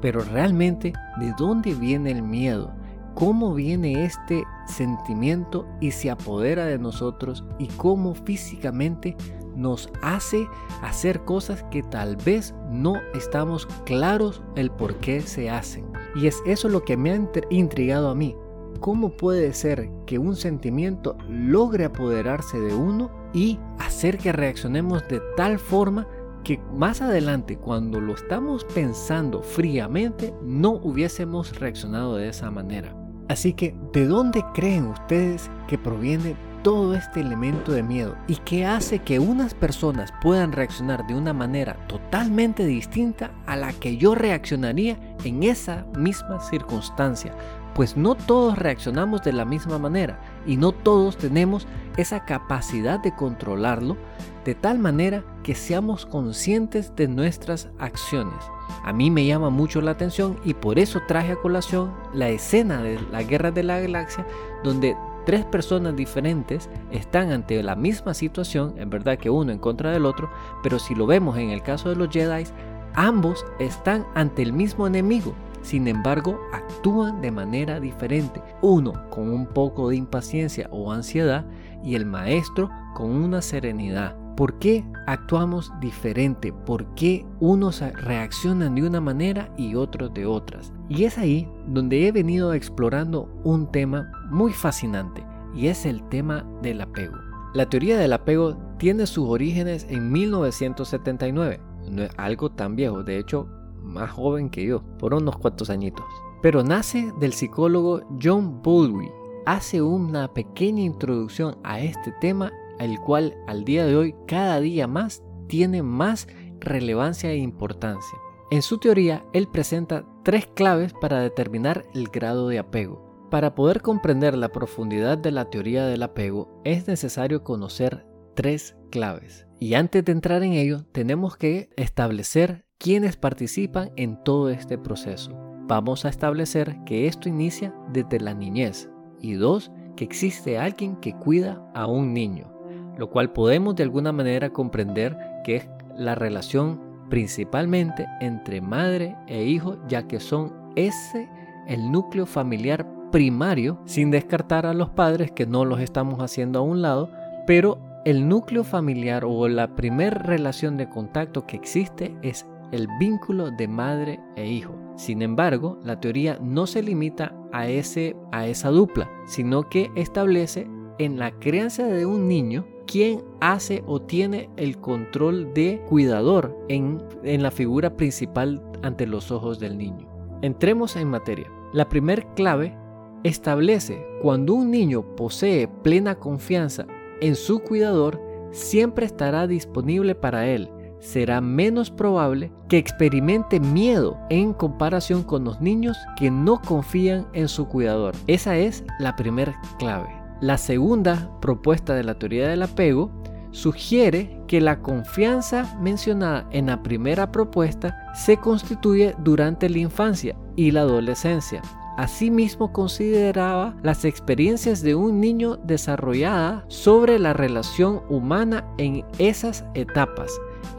Pero 0.02 0.22
realmente, 0.22 0.94
¿de 1.20 1.34
dónde 1.38 1.76
viene 1.76 2.10
el 2.10 2.24
miedo? 2.24 2.74
¿Cómo 3.14 3.54
viene 3.54 4.04
este 4.04 4.44
sentimiento 4.66 5.68
y 5.82 5.92
se 5.92 6.10
apodera 6.10 6.66
de 6.66 6.80
nosotros 6.80 7.46
y 7.60 7.68
cómo 7.68 8.16
físicamente 8.16 9.16
nos 9.56 9.90
hace 10.02 10.48
hacer 10.82 11.24
cosas 11.24 11.64
que 11.72 11.84
tal 11.84 12.16
vez 12.18 12.54
no 12.70 12.96
estamos 13.14 13.66
claros 13.86 14.42
el 14.56 14.72
por 14.72 14.96
qué 14.96 15.22
se 15.22 15.50
hacen? 15.50 15.86
Y 16.16 16.28
es 16.28 16.42
eso 16.46 16.70
lo 16.70 16.84
que 16.84 16.98
me 16.98 17.12
ha 17.12 17.20
intrigado 17.50 18.10
a 18.10 18.16
mí. 18.16 18.36
¿Cómo 18.80 19.16
puede 19.16 19.54
ser 19.54 19.90
que 20.06 20.20
un 20.20 20.36
sentimiento 20.36 21.18
logre 21.30 21.86
apoderarse 21.86 22.60
de 22.60 22.74
uno 22.74 23.10
y 23.34 23.60
hacer 23.80 24.18
que 24.18 24.32
reaccionemos 24.32 25.08
de 25.08 25.22
tal 25.38 25.58
forma 25.60 26.08
que 26.44 26.60
más 26.74 27.02
adelante 27.02 27.58
cuando 27.58 28.02
lo 28.02 28.14
estamos 28.14 28.66
pensando 28.66 29.42
fríamente 29.42 30.34
no 30.44 30.72
hubiésemos 30.72 31.58
reaccionado 31.60 32.18
de 32.18 32.28
esa 32.28 32.52
manera? 32.52 32.96
Así 33.30 33.54
que, 33.54 33.76
¿de 33.94 34.06
dónde 34.06 34.44
creen 34.54 34.88
ustedes 34.88 35.50
que 35.68 35.78
proviene 35.78 36.36
todo 36.64 36.96
este 36.96 37.20
elemento 37.20 37.74
de 37.74 37.84
miedo 37.84 38.16
y 38.28 38.38
que 38.38 38.66
hace 38.66 39.00
que 39.00 39.20
unas 39.20 39.54
personas 39.54 40.14
puedan 40.22 40.54
reaccionar 40.54 41.06
de 41.06 41.14
una 41.14 41.34
manera 41.34 41.76
totalmente 41.88 42.66
distinta 42.66 43.32
a 43.46 43.56
la 43.56 43.74
que 43.74 43.98
yo 43.98 44.16
reaccionaría 44.16 44.98
en 45.24 45.44
esa 45.44 45.86
misma 45.98 46.40
circunstancia. 46.40 47.36
Pues 47.76 47.98
no 47.98 48.16
todos 48.16 48.58
reaccionamos 48.58 49.24
de 49.24 49.34
la 49.34 49.46
misma 49.46 49.78
manera 49.78 50.20
y 50.46 50.58
no 50.58 50.72
todos 50.72 51.18
tenemos 51.18 51.68
esa 51.98 52.24
capacidad 52.24 53.00
de 53.00 53.14
controlarlo 53.16 53.98
de 54.46 54.56
tal 54.56 54.80
manera 54.80 55.24
que 55.44 55.56
seamos 55.56 56.06
conscientes 56.06 56.96
de 56.96 57.08
nuestras 57.08 57.70
acciones. 57.80 58.44
A 58.84 58.94
mí 58.94 59.10
me 59.10 59.26
llama 59.26 59.50
mucho 59.50 59.82
la 59.82 59.92
atención 59.92 60.40
y 60.44 60.54
por 60.54 60.80
eso 60.80 61.02
traje 61.08 61.34
a 61.34 61.42
colación 61.42 61.94
la 62.14 62.30
escena 62.30 62.82
de 62.82 63.00
la 63.12 63.24
Guerra 63.24 63.52
de 63.52 63.64
la 63.64 63.80
Galaxia 63.80 64.26
donde 64.64 64.96
tres 65.26 65.46
personas 65.46 65.96
diferentes 65.96 66.70
están 66.92 67.32
ante 67.32 67.62
la 67.64 67.76
misma 67.76 68.14
situación, 68.14 68.76
en 68.78 68.90
verdad 68.90 69.18
que 69.18 69.30
uno 69.30 69.52
en 69.52 69.60
contra 69.60 69.92
del 69.92 70.06
otro, 70.06 70.30
pero 70.62 70.80
si 70.80 70.96
lo 70.96 71.06
vemos 71.06 71.38
en 71.38 71.50
el 71.50 71.62
caso 71.62 71.90
de 71.90 71.96
los 71.96 72.10
Jedi, 72.10 72.46
ambos 72.94 73.46
están 73.60 74.06
ante 74.16 74.42
el 74.42 74.54
mismo 74.54 74.88
enemigo. 74.88 75.34
Sin 75.62 75.88
embargo, 75.88 76.40
actúan 76.52 77.22
de 77.22 77.32
manera 77.32 77.80
diferente. 77.80 78.42
Uno 78.62 79.10
con 79.10 79.30
un 79.30 79.46
poco 79.46 79.90
de 79.90 79.96
impaciencia 79.96 80.68
o 80.72 80.92
ansiedad 80.92 81.46
y 81.84 81.96
el 81.96 82.06
maestro 82.06 82.70
con 82.94 83.12
una 83.12 83.42
serenidad. 83.42 84.23
¿Por 84.36 84.58
qué 84.58 84.84
actuamos 85.06 85.72
diferente? 85.80 86.52
¿Por 86.52 86.86
qué 86.96 87.24
unos 87.40 87.82
reaccionan 87.82 88.74
de 88.74 88.82
una 88.82 89.00
manera 89.00 89.54
y 89.58 89.76
otros 89.76 90.12
de 90.14 90.26
otras? 90.26 90.74
Y 90.90 91.04
es 91.04 91.20
ahí 91.20 91.48
donde 91.68 92.08
he 92.08 92.12
venido 92.12 92.54
explorando 92.54 93.30
un 93.44 93.72
tema 93.72 94.12
muy 94.32 94.52
fascinante 94.52 95.24
y 95.54 95.68
es 95.68 95.86
el 95.86 96.02
tema 96.10 96.44
del 96.64 96.82
apego. 96.82 97.16
La 97.54 97.70
teoría 97.70 98.00
del 98.00 98.14
apego 98.14 98.58
tiene 98.80 99.06
sus 99.06 99.30
orígenes 99.30 99.86
en 99.88 100.12
1979. 100.12 101.62
No 101.92 102.02
es 102.02 102.12
algo 102.18 102.50
tan 102.50 102.76
viejo, 102.76 103.04
de 103.04 103.20
hecho 103.20 103.48
más 103.84 104.10
joven 104.10 104.50
que 104.50 104.66
yo, 104.66 104.82
por 104.98 105.14
unos 105.14 105.38
cuantos 105.38 105.70
añitos. 105.70 106.06
Pero 106.42 106.64
nace 106.64 107.12
del 107.20 107.34
psicólogo 107.34 108.02
John 108.22 108.64
Bowlby. 108.64 109.12
Hace 109.46 109.82
una 109.82 110.34
pequeña 110.34 110.82
introducción 110.82 111.58
a 111.64 111.80
este 111.82 112.12
tema 112.20 112.52
el 112.84 113.00
cual 113.00 113.36
al 113.48 113.66
día 113.66 113.86
de 113.86 113.96
hoy 113.96 114.16
cada 114.28 114.60
día 114.60 114.88
más 114.88 115.24
tiene 115.48 115.84
más 115.84 116.28
relevancia 116.60 117.32
e 117.32 117.38
importancia. 117.38 118.18
En 118.52 118.62
su 118.62 118.78
teoría, 118.78 119.26
él 119.34 119.48
presenta 119.48 120.06
tres 120.24 120.48
claves 120.48 120.94
para 120.94 121.20
determinar 121.22 121.86
el 121.94 122.08
grado 122.10 122.48
de 122.48 122.60
apego. 122.60 123.28
Para 123.32 123.56
poder 123.56 123.82
comprender 123.82 124.38
la 124.38 124.50
profundidad 124.50 125.18
de 125.18 125.32
la 125.32 125.50
teoría 125.50 125.88
del 125.88 126.04
apego, 126.04 126.62
es 126.64 126.88
necesario 126.88 127.44
conocer 127.44 128.06
tres 128.36 128.76
claves. 128.92 129.48
Y 129.60 129.74
antes 129.74 130.06
de 130.06 130.12
entrar 130.12 130.44
en 130.44 130.54
ello, 130.54 130.86
tenemos 130.92 131.36
que 131.36 131.70
establecer 131.78 132.66
quiénes 132.78 133.18
participan 133.18 133.92
en 133.96 134.24
todo 134.24 134.50
este 134.50 134.78
proceso. 134.78 135.32
Vamos 135.68 136.06
a 136.06 136.10
establecer 136.10 136.78
que 136.86 137.08
esto 137.08 137.30
inicia 137.30 137.74
desde 137.92 138.20
la 138.20 138.36
niñez. 138.36 138.90
Y 139.20 139.34
dos, 139.34 139.72
que 139.96 140.04
existe 140.04 140.60
alguien 140.60 140.98
que 140.98 141.18
cuida 141.18 141.72
a 141.74 141.88
un 141.88 142.14
niño 142.14 142.53
lo 142.98 143.10
cual 143.10 143.32
podemos 143.32 143.76
de 143.76 143.84
alguna 143.84 144.12
manera 144.12 144.52
comprender 144.52 145.18
que 145.44 145.58
es 145.58 145.70
la 145.96 146.16
relación 146.16 146.80
principalmente 147.10 148.08
entre 148.22 148.62
madre 148.62 149.16
e 149.28 149.44
hijo, 149.46 149.78
ya 149.88 150.08
que 150.08 150.20
son 150.20 150.54
ese 150.76 151.30
el 151.68 151.92
núcleo 151.92 152.26
familiar 152.26 152.86
primario, 153.12 153.80
sin 153.86 154.10
descartar 154.10 154.66
a 154.66 154.74
los 154.74 154.90
padres 154.90 155.32
que 155.32 155.46
no 155.46 155.66
los 155.66 155.80
estamos 155.80 156.20
haciendo 156.20 156.60
a 156.60 156.64
un 156.64 156.82
lado, 156.82 157.10
pero 157.46 157.80
el 158.06 158.28
núcleo 158.28 158.64
familiar 158.64 159.24
o 159.24 159.48
la 159.48 159.76
primera 159.76 160.18
relación 160.18 160.78
de 160.78 160.90
contacto 160.90 161.46
que 161.46 161.56
existe 161.56 162.16
es 162.22 162.46
el 162.72 162.88
vínculo 163.00 163.52
de 163.52 163.68
madre 163.68 164.20
e 164.36 164.48
hijo. 164.48 164.76
Sin 164.96 165.22
embargo, 165.22 165.80
la 165.84 166.00
teoría 166.00 166.38
no 166.42 166.66
se 166.66 166.82
limita 166.82 167.36
a, 167.52 167.68
ese, 167.68 168.16
a 168.32 168.48
esa 168.48 168.70
dupla, 168.70 169.10
sino 169.28 169.70
que 169.70 169.92
establece 169.96 170.68
en 171.00 171.18
la 171.20 171.32
crianza 171.40 171.86
de 171.86 172.06
un 172.06 172.28
niño 172.28 172.66
quién 172.86 173.22
hace 173.40 173.84
o 173.88 174.02
tiene 174.02 174.50
el 174.58 174.78
control 174.78 175.54
de 175.54 175.82
cuidador 175.88 176.58
en, 176.70 177.02
en 177.24 177.44
la 177.44 177.52
figura 177.52 177.96
principal 177.96 178.62
ante 178.82 179.08
los 179.08 179.32
ojos 179.32 179.60
del 179.60 179.78
niño. 179.78 180.08
Entremos 180.42 180.96
en 180.96 181.08
materia. 181.08 181.50
La 181.74 181.90
primer 181.90 182.26
clave 182.36 182.78
establece 183.24 184.06
cuando 184.22 184.54
un 184.54 184.70
niño 184.70 185.16
posee 185.16 185.68
plena 185.68 186.16
confianza 186.16 186.86
en 187.22 187.36
su 187.36 187.60
cuidador, 187.60 188.22
siempre 188.52 189.06
estará 189.06 189.48
disponible 189.48 190.16
para 190.16 190.46
él. 190.48 190.70
Será 191.00 191.42
menos 191.42 191.92
probable 191.92 192.52
que 192.70 192.78
experimente 192.78 193.60
miedo 193.60 194.18
en 194.30 194.54
comparación 194.54 195.24
con 195.24 195.44
los 195.44 195.60
niños 195.60 195.98
que 196.18 196.32
no 196.32 196.62
confían 196.62 197.28
en 197.34 197.48
su 197.48 197.68
cuidador. 197.68 198.14
Esa 198.28 198.58
es 198.58 198.84
la 199.00 199.16
primera 199.16 199.60
clave. 199.80 200.23
La 200.44 200.58
segunda 200.58 201.30
propuesta 201.40 201.96
de 201.96 202.04
la 202.04 202.16
teoría 202.16 202.50
del 202.50 202.64
apego 202.64 203.10
sugiere 203.52 204.42
que 204.46 204.60
la 204.60 204.82
confianza 204.82 205.78
mencionada 205.80 206.46
en 206.52 206.66
la 206.66 206.84
primera 206.84 207.32
propuesta 207.32 208.12
se 208.14 208.36
constituye 208.36 209.16
durante 209.20 209.70
la 209.70 209.78
infancia 209.78 210.36
y 210.58 210.72
la 210.72 210.82
adolescencia. 210.82 211.62
Asimismo 211.96 212.74
consideraba 212.74 213.74
las 213.84 214.04
experiencias 214.04 214.82
de 214.82 214.96
un 214.96 215.22
niño 215.22 215.56
desarrollada 215.64 216.66
sobre 216.68 217.20
la 217.20 217.32
relación 217.32 218.02
humana 218.10 218.66
en 218.78 219.06
esas 219.20 219.64
etapas 219.76 220.30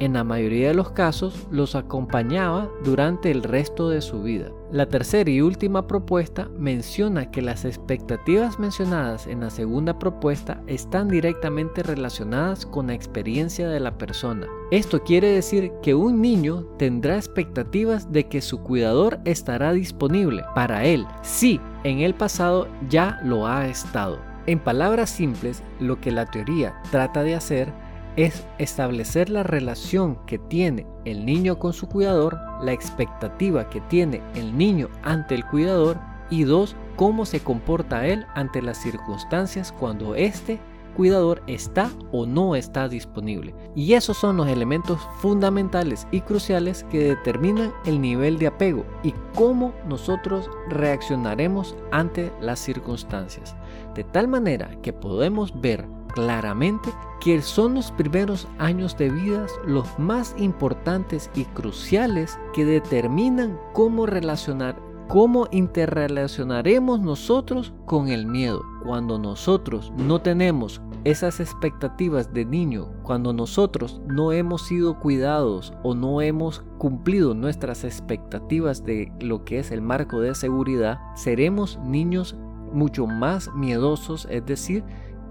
en 0.00 0.14
la 0.14 0.24
mayoría 0.24 0.68
de 0.68 0.74
los 0.74 0.90
casos 0.90 1.46
los 1.50 1.74
acompañaba 1.74 2.68
durante 2.84 3.30
el 3.30 3.42
resto 3.42 3.88
de 3.88 4.00
su 4.00 4.22
vida. 4.22 4.50
La 4.70 4.86
tercera 4.86 5.30
y 5.30 5.40
última 5.40 5.86
propuesta 5.86 6.48
menciona 6.58 7.30
que 7.30 7.42
las 7.42 7.64
expectativas 7.64 8.58
mencionadas 8.58 9.26
en 9.26 9.40
la 9.40 9.50
segunda 9.50 9.98
propuesta 9.98 10.62
están 10.66 11.08
directamente 11.08 11.82
relacionadas 11.82 12.66
con 12.66 12.88
la 12.88 12.94
experiencia 12.94 13.68
de 13.68 13.80
la 13.80 13.96
persona. 13.96 14.46
Esto 14.70 15.02
quiere 15.02 15.28
decir 15.28 15.70
que 15.82 15.94
un 15.94 16.20
niño 16.20 16.64
tendrá 16.78 17.16
expectativas 17.16 18.10
de 18.10 18.26
que 18.26 18.40
su 18.40 18.62
cuidador 18.62 19.20
estará 19.24 19.72
disponible 19.72 20.42
para 20.54 20.84
él 20.84 21.06
si 21.22 21.60
en 21.84 22.00
el 22.00 22.14
pasado 22.14 22.66
ya 22.88 23.20
lo 23.22 23.46
ha 23.46 23.66
estado. 23.68 24.18
En 24.46 24.58
palabras 24.58 25.08
simples, 25.08 25.62
lo 25.80 26.00
que 26.00 26.10
la 26.10 26.26
teoría 26.26 26.74
trata 26.90 27.22
de 27.22 27.34
hacer 27.34 27.72
es 28.16 28.46
establecer 28.58 29.30
la 29.30 29.42
relación 29.42 30.18
que 30.26 30.38
tiene 30.38 30.86
el 31.04 31.26
niño 31.26 31.58
con 31.58 31.72
su 31.72 31.88
cuidador, 31.88 32.38
la 32.62 32.72
expectativa 32.72 33.68
que 33.68 33.80
tiene 33.82 34.22
el 34.34 34.56
niño 34.56 34.88
ante 35.02 35.34
el 35.34 35.44
cuidador 35.46 35.98
y 36.30 36.44
dos, 36.44 36.76
cómo 36.96 37.26
se 37.26 37.40
comporta 37.40 38.06
él 38.06 38.24
ante 38.34 38.62
las 38.62 38.78
circunstancias 38.78 39.72
cuando 39.72 40.14
este 40.14 40.60
cuidador 40.96 41.42
está 41.48 41.90
o 42.12 42.24
no 42.24 42.54
está 42.54 42.88
disponible. 42.88 43.54
Y 43.74 43.94
esos 43.94 44.16
son 44.16 44.36
los 44.36 44.48
elementos 44.48 45.00
fundamentales 45.18 46.06
y 46.12 46.20
cruciales 46.20 46.84
que 46.84 47.00
determinan 47.00 47.72
el 47.84 48.00
nivel 48.00 48.38
de 48.38 48.46
apego 48.46 48.84
y 49.02 49.12
cómo 49.34 49.74
nosotros 49.88 50.48
reaccionaremos 50.68 51.76
ante 51.90 52.32
las 52.40 52.60
circunstancias. 52.60 53.56
De 53.94 54.04
tal 54.04 54.28
manera 54.28 54.70
que 54.82 54.92
podemos 54.92 55.60
ver 55.60 55.86
claramente 56.14 56.90
que 57.20 57.42
son 57.42 57.74
los 57.74 57.90
primeros 57.90 58.46
años 58.58 58.96
de 58.96 59.10
vida 59.10 59.46
los 59.66 59.98
más 59.98 60.34
importantes 60.38 61.30
y 61.34 61.44
cruciales 61.46 62.38
que 62.52 62.64
determinan 62.64 63.58
cómo 63.72 64.06
relacionar, 64.06 64.80
cómo 65.08 65.48
interrelacionaremos 65.50 67.00
nosotros 67.00 67.74
con 67.84 68.08
el 68.08 68.26
miedo. 68.26 68.62
Cuando 68.84 69.18
nosotros 69.18 69.92
no 69.96 70.20
tenemos 70.20 70.80
esas 71.02 71.40
expectativas 71.40 72.32
de 72.32 72.44
niño, 72.44 72.88
cuando 73.02 73.32
nosotros 73.32 74.00
no 74.06 74.32
hemos 74.32 74.66
sido 74.66 75.00
cuidados 75.00 75.72
o 75.82 75.94
no 75.94 76.20
hemos 76.20 76.62
cumplido 76.78 77.34
nuestras 77.34 77.84
expectativas 77.84 78.84
de 78.84 79.12
lo 79.20 79.44
que 79.44 79.58
es 79.58 79.70
el 79.72 79.82
marco 79.82 80.20
de 80.20 80.34
seguridad, 80.34 81.00
seremos 81.16 81.78
niños 81.84 82.36
mucho 82.72 83.06
más 83.06 83.50
miedosos, 83.54 84.26
es 84.30 84.44
decir, 84.44 84.84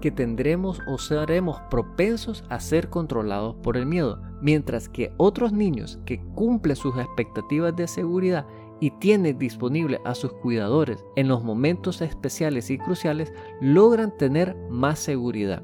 que 0.04 0.10
tendremos 0.10 0.82
o 0.86 0.98
seremos 0.98 1.62
propensos 1.70 2.44
a 2.50 2.60
ser 2.60 2.90
controlados 2.90 3.56
por 3.62 3.78
el 3.78 3.86
miedo, 3.86 4.20
mientras 4.42 4.86
que 4.86 5.14
otros 5.16 5.54
niños 5.54 5.98
que 6.04 6.20
cumplen 6.34 6.76
sus 6.76 6.94
expectativas 6.98 7.74
de 7.74 7.88
seguridad 7.88 8.46
y 8.80 8.90
tienen 8.90 9.38
disponible 9.38 10.02
a 10.04 10.14
sus 10.14 10.30
cuidadores 10.34 11.02
en 11.16 11.28
los 11.28 11.42
momentos 11.42 12.02
especiales 12.02 12.68
y 12.68 12.76
cruciales 12.76 13.32
logran 13.62 14.14
tener 14.18 14.54
más 14.68 14.98
seguridad. 14.98 15.62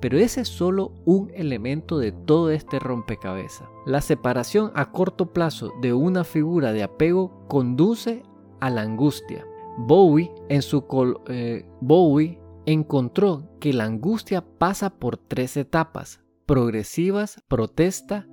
Pero 0.00 0.16
ese 0.16 0.40
es 0.40 0.48
solo 0.48 0.94
un 1.04 1.30
elemento 1.34 1.98
de 1.98 2.12
todo 2.12 2.50
este 2.50 2.78
rompecabezas. 2.78 3.68
La 3.84 4.00
separación 4.00 4.72
a 4.74 4.90
corto 4.90 5.34
plazo 5.34 5.70
de 5.82 5.92
una 5.92 6.24
figura 6.24 6.72
de 6.72 6.82
apego 6.82 7.44
conduce 7.46 8.22
a 8.58 8.70
la 8.70 8.80
angustia. 8.80 9.46
Bowie 9.76 10.30
en 10.48 10.62
su, 10.62 10.82
eh, 11.28 11.66
Bowie 11.82 12.41
encontró 12.66 13.48
que 13.60 13.72
la 13.72 13.84
angustia 13.84 14.44
pasa 14.58 14.90
por 14.90 15.16
tres 15.16 15.56
etapas, 15.56 16.20
progresivas, 16.46 17.42
protesta, 17.48 18.26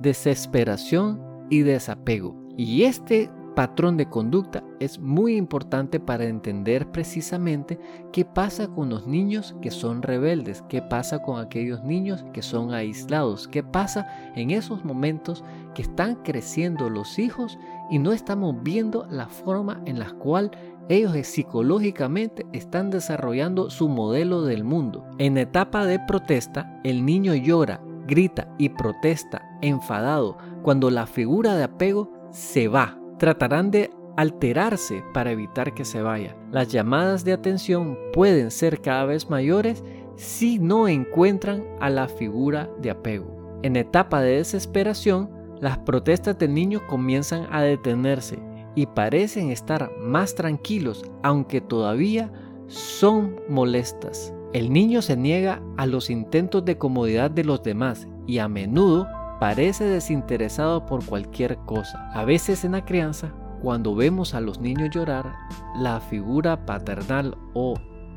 desesperación 0.00 1.20
y 1.50 1.60
desapego. 1.60 2.36
Y 2.56 2.84
este 2.84 3.30
patrón 3.56 3.96
de 3.96 4.08
conducta 4.08 4.62
es 4.80 4.98
muy 5.00 5.34
importante 5.34 5.98
para 5.98 6.26
entender 6.26 6.92
precisamente 6.92 7.80
qué 8.12 8.24
pasa 8.26 8.68
con 8.68 8.90
los 8.90 9.06
niños 9.06 9.56
que 9.62 9.70
son 9.70 10.02
rebeldes, 10.02 10.62
qué 10.68 10.82
pasa 10.82 11.22
con 11.22 11.40
aquellos 11.40 11.82
niños 11.82 12.24
que 12.34 12.42
son 12.42 12.74
aislados, 12.74 13.48
qué 13.48 13.62
pasa 13.62 14.06
en 14.36 14.50
esos 14.50 14.84
momentos 14.84 15.42
que 15.74 15.82
están 15.82 16.16
creciendo 16.16 16.90
los 16.90 17.18
hijos 17.18 17.58
y 17.90 17.98
no 17.98 18.12
estamos 18.12 18.62
viendo 18.62 19.06
la 19.10 19.26
forma 19.26 19.80
en 19.86 19.98
la 19.98 20.10
cual 20.10 20.50
ellos 20.88 21.26
psicológicamente 21.26 22.46
están 22.52 22.90
desarrollando 22.90 23.70
su 23.70 23.88
modelo 23.88 24.42
del 24.42 24.64
mundo. 24.64 25.04
En 25.18 25.36
etapa 25.36 25.84
de 25.84 25.98
protesta, 25.98 26.80
el 26.84 27.04
niño 27.04 27.34
llora, 27.34 27.80
grita 28.06 28.48
y 28.58 28.68
protesta 28.68 29.42
enfadado 29.62 30.36
cuando 30.62 30.90
la 30.90 31.06
figura 31.06 31.56
de 31.56 31.64
apego 31.64 32.12
se 32.30 32.68
va. 32.68 32.98
Tratarán 33.18 33.70
de 33.70 33.90
alterarse 34.16 35.02
para 35.12 35.32
evitar 35.32 35.74
que 35.74 35.84
se 35.84 36.02
vaya. 36.02 36.36
Las 36.50 36.68
llamadas 36.68 37.24
de 37.24 37.32
atención 37.32 37.98
pueden 38.12 38.50
ser 38.50 38.80
cada 38.80 39.04
vez 39.06 39.28
mayores 39.28 39.82
si 40.16 40.58
no 40.58 40.88
encuentran 40.88 41.64
a 41.80 41.90
la 41.90 42.08
figura 42.08 42.70
de 42.80 42.90
apego. 42.90 43.58
En 43.62 43.76
etapa 43.76 44.20
de 44.20 44.36
desesperación, 44.36 45.30
las 45.60 45.78
protestas 45.78 46.38
del 46.38 46.54
niño 46.54 46.86
comienzan 46.86 47.46
a 47.50 47.62
detenerse 47.62 48.38
y 48.76 48.86
parecen 48.86 49.50
estar 49.50 49.90
más 49.98 50.36
tranquilos, 50.36 51.02
aunque 51.24 51.60
todavía 51.60 52.30
son 52.68 53.40
molestas. 53.48 54.32
El 54.52 54.72
niño 54.72 55.02
se 55.02 55.16
niega 55.16 55.60
a 55.76 55.86
los 55.86 56.10
intentos 56.10 56.64
de 56.64 56.78
comodidad 56.78 57.30
de 57.30 57.42
los 57.42 57.62
demás 57.64 58.06
y 58.26 58.38
a 58.38 58.48
menudo 58.48 59.08
parece 59.40 59.84
desinteresado 59.84 60.86
por 60.86 61.04
cualquier 61.04 61.56
cosa. 61.66 62.10
A 62.12 62.24
veces 62.24 62.64
en 62.64 62.72
la 62.72 62.84
crianza, 62.84 63.32
cuando 63.62 63.94
vemos 63.94 64.34
a 64.34 64.40
los 64.40 64.60
niños 64.60 64.90
llorar, 64.94 65.34
la 65.78 66.00
figura 66.00 66.64
paternal 66.66 67.36
o 67.54 67.74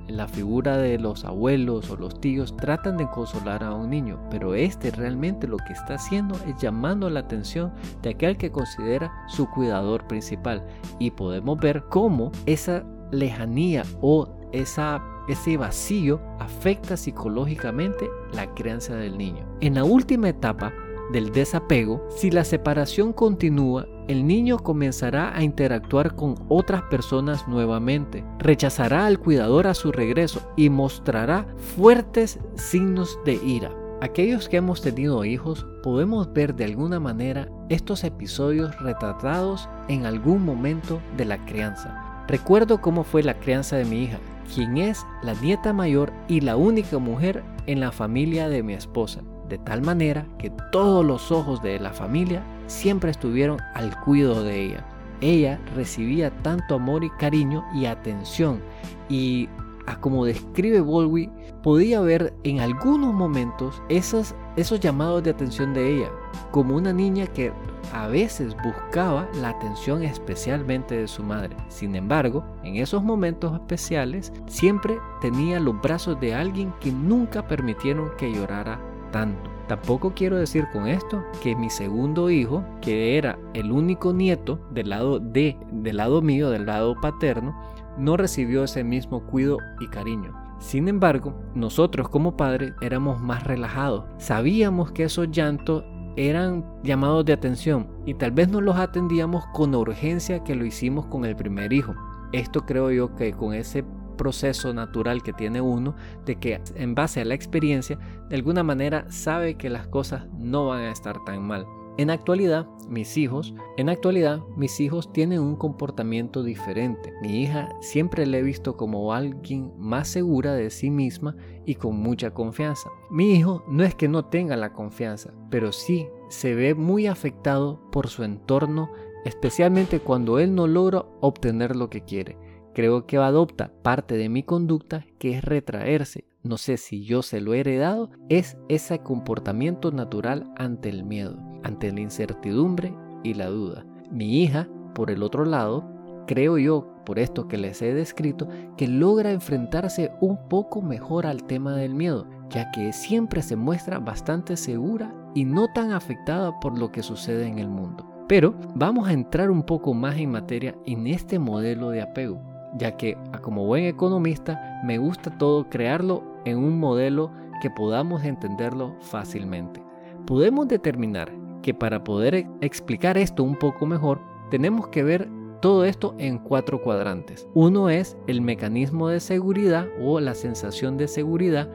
la 0.09 0.27
figura 0.27 0.77
de 0.77 0.97
los 0.97 1.25
abuelos 1.25 1.89
o 1.89 1.95
los 1.95 2.19
tíos 2.19 2.55
tratan 2.57 2.97
de 2.97 3.09
consolar 3.09 3.63
a 3.63 3.73
un 3.73 3.89
niño, 3.89 4.19
pero 4.29 4.55
este 4.55 4.91
realmente 4.91 5.47
lo 5.47 5.57
que 5.57 5.73
está 5.73 5.95
haciendo 5.95 6.35
es 6.47 6.59
llamando 6.61 7.09
la 7.09 7.21
atención 7.21 7.71
de 8.01 8.11
aquel 8.11 8.37
que 8.37 8.51
considera 8.51 9.11
su 9.27 9.49
cuidador 9.49 10.07
principal. 10.07 10.65
Y 10.99 11.11
podemos 11.11 11.57
ver 11.59 11.83
cómo 11.89 12.31
esa 12.45 12.83
lejanía 13.11 13.83
o 14.01 14.27
esa 14.51 15.01
ese 15.29 15.57
vacío 15.57 16.19
afecta 16.39 16.97
psicológicamente 16.97 18.09
la 18.33 18.51
crianza 18.55 18.95
del 18.95 19.15
niño. 19.15 19.45
En 19.61 19.75
la 19.75 19.83
última 19.83 20.29
etapa 20.29 20.73
del 21.11 21.31
desapego, 21.31 22.03
si 22.09 22.31
la 22.31 22.43
separación 22.43 23.13
continúa, 23.13 23.85
el 24.09 24.25
niño 24.25 24.57
comenzará 24.57 25.37
a 25.37 25.43
interactuar 25.43 26.15
con 26.15 26.33
otras 26.49 26.81
personas 26.81 27.47
nuevamente, 27.47 28.25
rechazará 28.39 29.05
al 29.05 29.19
cuidador 29.19 29.67
a 29.67 29.75
su 29.75 29.91
regreso 29.91 30.41
y 30.57 30.71
mostrará 30.71 31.45
fuertes 31.75 32.39
signos 32.55 33.19
de 33.23 33.35
ira. 33.35 33.71
Aquellos 34.01 34.49
que 34.49 34.57
hemos 34.57 34.81
tenido 34.81 35.23
hijos 35.25 35.67
podemos 35.83 36.33
ver 36.33 36.55
de 36.55 36.65
alguna 36.65 36.99
manera 36.99 37.49
estos 37.69 38.03
episodios 38.03 38.75
retratados 38.79 39.69
en 39.89 40.07
algún 40.07 40.43
momento 40.43 40.99
de 41.15 41.25
la 41.25 41.45
crianza. 41.45 42.25
Recuerdo 42.27 42.81
cómo 42.81 43.03
fue 43.03 43.21
la 43.21 43.39
crianza 43.39 43.75
de 43.75 43.85
mi 43.85 44.05
hija, 44.05 44.17
quien 44.55 44.77
es 44.77 45.05
la 45.21 45.35
nieta 45.35 45.71
mayor 45.71 46.11
y 46.27 46.41
la 46.41 46.55
única 46.55 46.97
mujer 46.97 47.43
en 47.67 47.79
la 47.79 47.91
familia 47.91 48.49
de 48.49 48.63
mi 48.63 48.73
esposa, 48.73 49.21
de 49.49 49.59
tal 49.59 49.83
manera 49.83 50.25
que 50.39 50.51
todos 50.71 51.05
los 51.05 51.31
ojos 51.31 51.61
de 51.61 51.79
la 51.79 51.93
familia 51.93 52.43
siempre 52.69 53.11
estuvieron 53.11 53.59
al 53.75 53.99
cuidado 53.99 54.43
de 54.43 54.65
ella. 54.65 54.85
Ella 55.21 55.59
recibía 55.75 56.31
tanto 56.43 56.75
amor 56.75 57.03
y 57.03 57.09
cariño 57.09 57.65
y 57.73 57.85
atención 57.85 58.61
y 59.09 59.49
como 59.97 60.25
describe 60.25 60.81
Bolwi, 60.81 61.29
podía 61.63 61.99
ver 62.01 62.33
en 62.43 62.59
algunos 62.59 63.13
momentos 63.13 63.81
esos 63.89 64.33
llamados 64.79 65.23
de 65.23 65.31
atención 65.31 65.73
de 65.73 65.95
ella, 65.95 66.09
como 66.51 66.75
una 66.75 66.93
niña 66.93 67.27
que 67.27 67.51
a 67.93 68.07
veces 68.07 68.55
buscaba 68.63 69.27
la 69.41 69.49
atención 69.49 70.03
especialmente 70.03 70.95
de 70.95 71.07
su 71.07 71.23
madre. 71.23 71.55
Sin 71.69 71.95
embargo, 71.95 72.43
en 72.63 72.75
esos 72.75 73.03
momentos 73.03 73.53
especiales 73.53 74.31
siempre 74.47 74.99
tenía 75.21 75.59
los 75.59 75.79
brazos 75.81 76.19
de 76.19 76.35
alguien 76.35 76.73
que 76.79 76.91
nunca 76.91 77.47
permitieron 77.47 78.11
que 78.17 78.31
llorara 78.31 78.79
tanto. 79.11 79.49
Tampoco 79.69 80.13
quiero 80.15 80.35
decir 80.35 80.67
con 80.73 80.87
esto 80.87 81.23
que 81.43 81.55
mi 81.55 81.69
segundo 81.69 82.31
hijo, 82.31 82.65
que 82.81 83.19
era 83.19 83.37
el 83.53 83.71
único 83.71 84.11
nieto 84.11 84.59
del 84.71 84.89
lado 84.89 85.19
de, 85.19 85.57
del 85.71 85.97
lado 85.97 86.23
mío, 86.23 86.49
del 86.49 86.65
lado 86.65 86.99
paterno, 86.99 87.55
no 87.95 88.17
recibió 88.17 88.63
ese 88.63 88.83
mismo 88.83 89.23
cuidado 89.27 89.59
y 89.79 89.87
cariño. 89.87 90.33
Sin 90.57 90.87
embargo, 90.87 91.35
nosotros 91.53 92.09
como 92.09 92.35
padres 92.35 92.73
éramos 92.81 93.21
más 93.21 93.43
relajados. 93.43 94.05
Sabíamos 94.17 94.91
que 94.91 95.03
esos 95.03 95.29
llantos 95.29 95.85
eran 96.15 96.65
llamados 96.81 97.23
de 97.25 97.33
atención 97.33 97.87
y 98.07 98.15
tal 98.15 98.31
vez 98.31 98.49
no 98.49 98.61
los 98.61 98.75
atendíamos 98.75 99.45
con 99.53 99.75
urgencia 99.75 100.43
que 100.43 100.55
lo 100.55 100.65
hicimos 100.65 101.05
con 101.05 101.25
el 101.25 101.35
primer 101.35 101.73
hijo. 101.73 101.93
Esto 102.31 102.65
creo 102.65 102.89
yo 102.89 103.15
que 103.15 103.33
con 103.33 103.53
ese 103.53 103.85
proceso 104.19 104.73
natural 104.73 105.23
que 105.23 105.31
tiene 105.31 105.61
uno 105.61 105.95
de 106.25 106.35
que 106.35 106.61
en 106.75 106.93
base 106.93 107.21
a 107.21 107.25
la 107.25 107.35
experiencia 107.35 107.97
de 108.29 108.35
alguna 108.35 108.63
manera 108.63 109.09
sabe 109.09 109.55
que 109.55 109.69
las 109.69 109.87
cosas 109.87 110.27
no 110.37 110.67
van 110.67 110.81
a 110.81 110.91
estar 110.91 111.23
tan 111.23 111.41
mal. 111.41 111.65
En 111.97 112.09
actualidad, 112.09 112.67
mis 112.89 113.17
hijos, 113.17 113.53
en 113.77 113.87
actualidad, 113.89 114.41
mis 114.57 114.79
hijos 114.79 115.11
tienen 115.11 115.39
un 115.39 115.55
comportamiento 115.55 116.43
diferente. 116.43 117.13
Mi 117.21 117.41
hija 117.41 117.69
siempre 117.81 118.25
la 118.25 118.37
he 118.37 118.41
visto 118.41 118.75
como 118.75 119.13
alguien 119.13 119.71
más 119.77 120.09
segura 120.09 120.53
de 120.53 120.69
sí 120.69 120.89
misma 120.89 121.35
y 121.65 121.75
con 121.75 121.97
mucha 121.97 122.33
confianza. 122.33 122.89
Mi 123.09 123.33
hijo 123.33 123.63
no 123.69 123.83
es 123.83 123.95
que 123.95 124.07
no 124.07 124.25
tenga 124.25 124.57
la 124.57 124.73
confianza, 124.73 125.33
pero 125.49 125.71
sí 125.71 126.07
se 126.29 126.55
ve 126.55 126.75
muy 126.75 127.07
afectado 127.07 127.81
por 127.91 128.07
su 128.07 128.23
entorno, 128.23 128.91
especialmente 129.25 129.99
cuando 129.99 130.39
él 130.39 130.55
no 130.55 130.67
logra 130.67 131.05
obtener 131.21 131.75
lo 131.75 131.89
que 131.89 132.01
quiere 132.01 132.37
creo 132.73 133.05
que 133.05 133.17
adopta 133.17 133.71
parte 133.81 134.17
de 134.17 134.29
mi 134.29 134.43
conducta 134.43 135.05
que 135.17 135.37
es 135.37 135.43
retraerse. 135.43 136.25
No 136.43 136.57
sé 136.57 136.77
si 136.77 137.03
yo 137.03 137.21
se 137.21 137.41
lo 137.41 137.53
he 137.53 137.59
heredado, 137.59 138.09
es 138.29 138.57
ese 138.69 138.99
comportamiento 138.99 139.91
natural 139.91 140.51
ante 140.57 140.89
el 140.89 141.03
miedo, 141.03 141.37
ante 141.63 141.91
la 141.91 141.99
incertidumbre 141.99 142.93
y 143.23 143.33
la 143.33 143.47
duda. 143.47 143.85
Mi 144.09 144.41
hija, 144.41 144.69
por 144.95 145.11
el 145.11 145.21
otro 145.21 145.43
lado, 145.43 145.85
creo 146.27 146.57
yo, 146.57 146.87
por 147.05 147.19
esto 147.19 147.47
que 147.47 147.57
les 147.57 147.81
he 147.81 147.93
descrito, 147.93 148.47
que 148.77 148.87
logra 148.87 149.31
enfrentarse 149.31 150.11
un 150.21 150.47
poco 150.47 150.81
mejor 150.81 151.25
al 151.25 151.43
tema 151.43 151.75
del 151.75 151.93
miedo, 151.93 152.25
ya 152.49 152.71
que 152.71 152.93
siempre 152.93 153.41
se 153.41 153.55
muestra 153.55 153.99
bastante 153.99 154.55
segura 154.55 155.13
y 155.35 155.43
no 155.43 155.67
tan 155.73 155.91
afectada 155.91 156.57
por 156.59 156.77
lo 156.79 156.91
que 156.91 157.03
sucede 157.03 157.47
en 157.47 157.59
el 157.59 157.67
mundo. 157.67 158.05
Pero 158.29 158.55
vamos 158.75 159.07
a 159.09 159.13
entrar 159.13 159.51
un 159.51 159.63
poco 159.63 159.93
más 159.93 160.17
en 160.17 160.31
materia 160.31 160.75
en 160.85 161.07
este 161.07 161.39
modelo 161.39 161.89
de 161.89 162.01
apego 162.01 162.48
ya 162.77 162.97
que 162.97 163.17
como 163.41 163.65
buen 163.65 163.85
economista 163.85 164.81
me 164.83 164.97
gusta 164.97 165.37
todo 165.37 165.69
crearlo 165.69 166.23
en 166.45 166.57
un 166.57 166.79
modelo 166.79 167.31
que 167.61 167.69
podamos 167.69 168.23
entenderlo 168.23 168.95
fácilmente. 169.01 169.83
Podemos 170.25 170.67
determinar 170.67 171.31
que 171.61 171.73
para 171.73 172.03
poder 172.03 172.47
explicar 172.61 173.17
esto 173.17 173.43
un 173.43 173.55
poco 173.55 173.85
mejor, 173.85 174.21
tenemos 174.49 174.87
que 174.87 175.03
ver 175.03 175.29
todo 175.61 175.83
esto 175.83 176.15
en 176.17 176.37
cuatro 176.37 176.81
cuadrantes. 176.81 177.47
Uno 177.53 177.89
es 177.89 178.17
el 178.27 178.41
mecanismo 178.41 179.09
de 179.09 179.19
seguridad 179.19 179.87
o 180.01 180.19
la 180.19 180.33
sensación 180.33 180.97
de 180.97 181.07
seguridad 181.07 181.69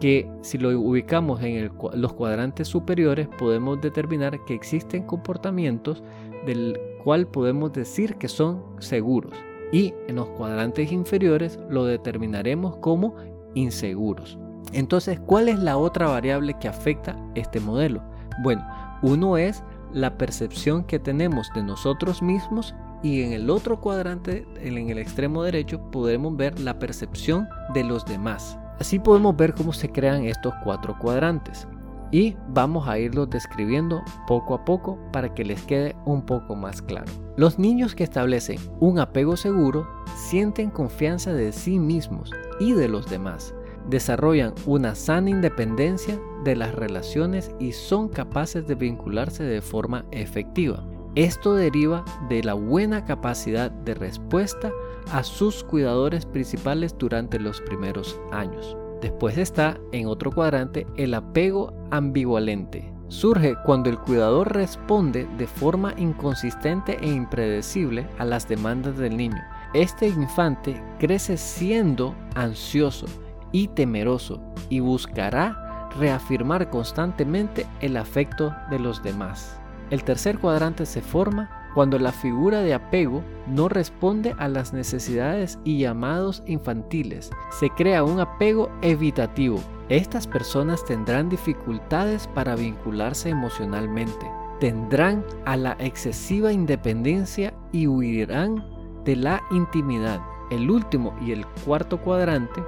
que 0.00 0.30
si 0.42 0.58
lo 0.58 0.78
ubicamos 0.78 1.42
en 1.42 1.72
los 1.94 2.12
cuadrantes 2.12 2.68
superiores 2.68 3.28
podemos 3.38 3.80
determinar 3.80 4.44
que 4.44 4.54
existen 4.54 5.04
comportamientos 5.04 6.02
del 6.46 6.78
cual 7.02 7.26
podemos 7.26 7.72
decir 7.72 8.14
que 8.16 8.28
son 8.28 8.62
seguros 8.78 9.34
y 9.72 9.94
en 10.06 10.16
los 10.16 10.28
cuadrantes 10.30 10.92
inferiores 10.92 11.58
lo 11.68 11.84
determinaremos 11.84 12.76
como 12.78 13.14
inseguros. 13.54 14.38
Entonces, 14.72 15.18
¿cuál 15.20 15.48
es 15.48 15.58
la 15.58 15.76
otra 15.76 16.08
variable 16.08 16.54
que 16.60 16.68
afecta 16.68 17.16
este 17.34 17.60
modelo? 17.60 18.02
Bueno, 18.42 18.66
uno 19.02 19.36
es 19.36 19.62
la 19.92 20.18
percepción 20.18 20.84
que 20.84 20.98
tenemos 20.98 21.50
de 21.54 21.62
nosotros 21.62 22.22
mismos 22.22 22.74
y 23.02 23.22
en 23.22 23.32
el 23.32 23.48
otro 23.48 23.80
cuadrante, 23.80 24.46
en 24.60 24.90
el 24.90 24.98
extremo 24.98 25.42
derecho, 25.42 25.80
podremos 25.90 26.36
ver 26.36 26.58
la 26.60 26.78
percepción 26.78 27.48
de 27.72 27.84
los 27.84 28.04
demás. 28.04 28.58
Así 28.80 28.98
podemos 28.98 29.36
ver 29.36 29.54
cómo 29.54 29.72
se 29.72 29.90
crean 29.90 30.24
estos 30.24 30.52
cuatro 30.64 30.96
cuadrantes. 30.98 31.66
Y 32.10 32.36
vamos 32.48 32.88
a 32.88 32.98
irlos 32.98 33.30
describiendo 33.30 34.02
poco 34.26 34.54
a 34.54 34.64
poco 34.64 34.98
para 35.12 35.34
que 35.34 35.44
les 35.44 35.62
quede 35.62 35.94
un 36.04 36.22
poco 36.22 36.54
más 36.54 36.82
claro. 36.82 37.10
Los 37.36 37.58
niños 37.58 37.94
que 37.94 38.04
establecen 38.04 38.58
un 38.80 38.98
apego 38.98 39.36
seguro 39.36 39.88
sienten 40.16 40.70
confianza 40.70 41.32
de 41.32 41.52
sí 41.52 41.78
mismos 41.78 42.30
y 42.60 42.72
de 42.72 42.88
los 42.88 43.08
demás, 43.08 43.54
desarrollan 43.88 44.54
una 44.66 44.94
sana 44.94 45.30
independencia 45.30 46.18
de 46.44 46.56
las 46.56 46.74
relaciones 46.74 47.50
y 47.58 47.72
son 47.72 48.08
capaces 48.08 48.66
de 48.66 48.74
vincularse 48.74 49.44
de 49.44 49.60
forma 49.60 50.04
efectiva. 50.10 50.84
Esto 51.14 51.54
deriva 51.54 52.04
de 52.28 52.42
la 52.42 52.54
buena 52.54 53.04
capacidad 53.04 53.70
de 53.70 53.94
respuesta 53.94 54.70
a 55.10 55.24
sus 55.24 55.64
cuidadores 55.64 56.26
principales 56.26 56.94
durante 56.96 57.38
los 57.38 57.60
primeros 57.62 58.20
años. 58.30 58.76
Después 59.00 59.38
está 59.38 59.78
en 59.92 60.06
otro 60.06 60.32
cuadrante 60.32 60.86
el 60.96 61.14
apego 61.14 61.72
ambivalente. 61.90 62.92
Surge 63.08 63.56
cuando 63.64 63.88
el 63.88 63.98
cuidador 63.98 64.52
responde 64.52 65.26
de 65.38 65.46
forma 65.46 65.94
inconsistente 65.96 66.98
e 67.00 67.08
impredecible 67.08 68.06
a 68.18 68.24
las 68.24 68.46
demandas 68.48 68.98
del 68.98 69.16
niño. 69.16 69.42
Este 69.72 70.08
infante 70.08 70.82
crece 70.98 71.36
siendo 71.36 72.14
ansioso 72.34 73.06
y 73.52 73.68
temeroso 73.68 74.40
y 74.68 74.80
buscará 74.80 75.88
reafirmar 75.98 76.68
constantemente 76.68 77.66
el 77.80 77.96
afecto 77.96 78.54
de 78.70 78.78
los 78.78 79.02
demás. 79.02 79.58
El 79.90 80.04
tercer 80.04 80.38
cuadrante 80.38 80.84
se 80.84 81.00
forma 81.00 81.57
cuando 81.74 81.98
la 81.98 82.12
figura 82.12 82.60
de 82.60 82.74
apego 82.74 83.22
no 83.46 83.68
responde 83.68 84.34
a 84.38 84.48
las 84.48 84.72
necesidades 84.72 85.58
y 85.64 85.78
llamados 85.78 86.42
infantiles. 86.46 87.30
Se 87.50 87.70
crea 87.70 88.04
un 88.04 88.20
apego 88.20 88.70
evitativo. 88.82 89.60
Estas 89.88 90.26
personas 90.26 90.84
tendrán 90.84 91.28
dificultades 91.28 92.26
para 92.28 92.56
vincularse 92.56 93.30
emocionalmente. 93.30 94.30
Tendrán 94.60 95.24
a 95.44 95.56
la 95.56 95.76
excesiva 95.78 96.52
independencia 96.52 97.54
y 97.72 97.86
huirán 97.86 98.64
de 99.04 99.16
la 99.16 99.42
intimidad. 99.50 100.20
El 100.50 100.70
último 100.70 101.14
y 101.24 101.32
el 101.32 101.46
cuarto 101.64 102.00
cuadrante 102.00 102.62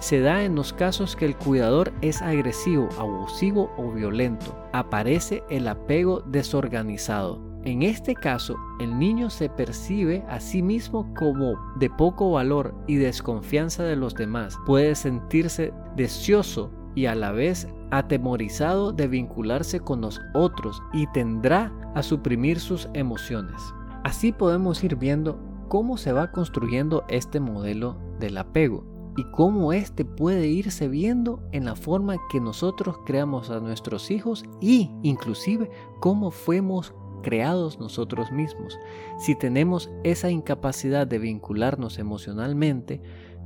se 0.00 0.20
da 0.20 0.44
en 0.44 0.54
los 0.54 0.72
casos 0.72 1.16
que 1.16 1.26
el 1.26 1.36
cuidador 1.36 1.92
es 2.00 2.22
agresivo, 2.22 2.88
abusivo 2.98 3.70
o 3.76 3.92
violento. 3.92 4.56
Aparece 4.72 5.42
el 5.50 5.68
apego 5.68 6.22
desorganizado. 6.22 7.51
En 7.64 7.82
este 7.82 8.14
caso, 8.14 8.56
el 8.80 8.98
niño 8.98 9.30
se 9.30 9.48
percibe 9.48 10.24
a 10.28 10.40
sí 10.40 10.62
mismo 10.62 11.12
como 11.14 11.54
de 11.76 11.88
poco 11.90 12.32
valor 12.32 12.74
y 12.88 12.96
desconfianza 12.96 13.84
de 13.84 13.94
los 13.94 14.14
demás. 14.14 14.58
Puede 14.66 14.96
sentirse 14.96 15.72
deseoso 15.94 16.72
y 16.96 17.06
a 17.06 17.14
la 17.14 17.30
vez 17.30 17.68
atemorizado 17.92 18.92
de 18.92 19.06
vincularse 19.06 19.78
con 19.78 20.00
los 20.00 20.20
otros 20.34 20.82
y 20.92 21.06
tendrá 21.08 21.72
a 21.94 22.02
suprimir 22.02 22.58
sus 22.58 22.88
emociones. 22.94 23.62
Así 24.02 24.32
podemos 24.32 24.82
ir 24.82 24.96
viendo 24.96 25.38
cómo 25.68 25.96
se 25.96 26.12
va 26.12 26.32
construyendo 26.32 27.04
este 27.08 27.38
modelo 27.38 27.96
del 28.18 28.38
apego 28.38 28.84
y 29.16 29.24
cómo 29.30 29.72
éste 29.72 30.04
puede 30.04 30.48
irse 30.48 30.88
viendo 30.88 31.42
en 31.52 31.64
la 31.66 31.76
forma 31.76 32.16
que 32.30 32.40
nosotros 32.40 32.96
creamos 33.04 33.50
a 33.50 33.60
nuestros 33.60 34.10
hijos 34.10 34.44
y 34.60 34.90
inclusive 35.02 35.70
cómo 36.00 36.30
fuimos 36.30 36.94
creados 37.22 37.78
nosotros 37.78 38.30
mismos. 38.32 38.78
Si 39.18 39.34
tenemos 39.34 39.90
esa 40.04 40.30
incapacidad 40.30 41.06
de 41.06 41.18
vincularnos 41.18 41.98
emocionalmente, 41.98 43.00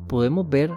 podemos 0.08 0.48
ver 0.48 0.72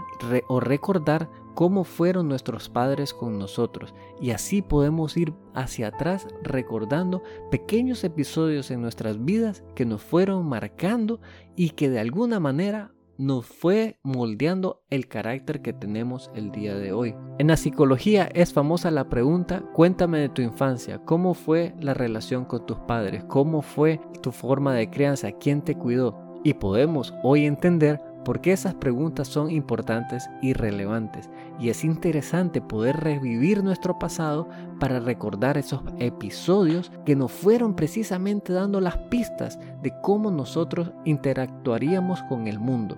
o 0.48 0.60
recordar 0.60 1.30
cómo 1.56 1.84
fueron 1.84 2.30
nuestros 2.30 2.70
padres 2.70 3.14
con 3.14 3.38
nosotros 3.38 3.94
y 4.22 4.32
así 4.32 4.62
podemos 4.62 5.18
ir 5.18 5.34
hacia 5.54 5.88
atrás 5.88 6.28
recordando 6.42 7.22
pequeños 7.52 8.04
episodios 8.04 8.72
en 8.72 8.82
nuestras 8.82 9.24
vidas 9.24 9.64
que 9.76 9.86
nos 9.86 10.02
fueron 10.02 10.48
marcando 10.48 11.20
y 11.56 11.72
que 11.72 11.90
de 11.90 12.00
alguna 12.00 12.40
manera 12.40 12.94
nos 13.20 13.46
fue 13.46 14.00
moldeando 14.02 14.82
el 14.90 15.10
carácter 15.10 15.62
que 15.62 15.74
tenemos 15.74 16.32
el 16.36 16.52
día 16.52 16.76
de 16.76 16.94
hoy. 16.94 17.16
En 17.38 17.48
la 17.48 17.58
psicología 17.58 18.30
es 18.34 18.54
famosa 18.54 18.92
la 18.92 19.10
pregunta, 19.10 19.62
cuéntame 19.74 20.20
de 20.20 20.30
tu 20.30 20.42
infancia, 20.42 21.00
cómo 21.04 21.34
fue 21.34 21.76
la 21.82 21.94
relación 21.94 22.46
con 22.46 22.66
tus 22.66 22.80
padres, 22.80 23.26
cómo 23.26 23.62
fue 23.62 24.00
tu 24.22 24.32
forma 24.32 24.74
de 24.74 24.90
crianza, 24.90 25.34
quién 25.34 25.62
te 25.62 25.76
cuidó. 25.76 26.18
Y 26.46 26.54
podemos 26.54 27.14
hoy 27.22 27.46
entender 27.46 28.00
porque 28.24 28.52
esas 28.52 28.74
preguntas 28.76 29.28
son 29.28 29.50
importantes 29.50 30.30
y 30.42 30.54
relevantes 30.54 31.30
y 31.60 31.70
es 31.70 31.84
interesante 31.84 32.62
poder 32.62 32.98
revivir 32.98 33.64
nuestro 33.64 34.00
pasado 34.00 34.48
para 34.80 35.00
recordar 35.00 35.58
esos 35.58 35.82
episodios 35.98 36.92
que 37.06 37.16
nos 37.16 37.32
fueron 37.32 37.76
precisamente 37.76 38.54
dando 38.54 38.82
las 38.82 38.98
pistas 38.98 39.60
de 39.82 39.94
cómo 40.02 40.32
nosotros 40.32 40.92
interactuaríamos 41.06 42.22
con 42.24 42.48
el 42.48 42.60
mundo 42.60 42.98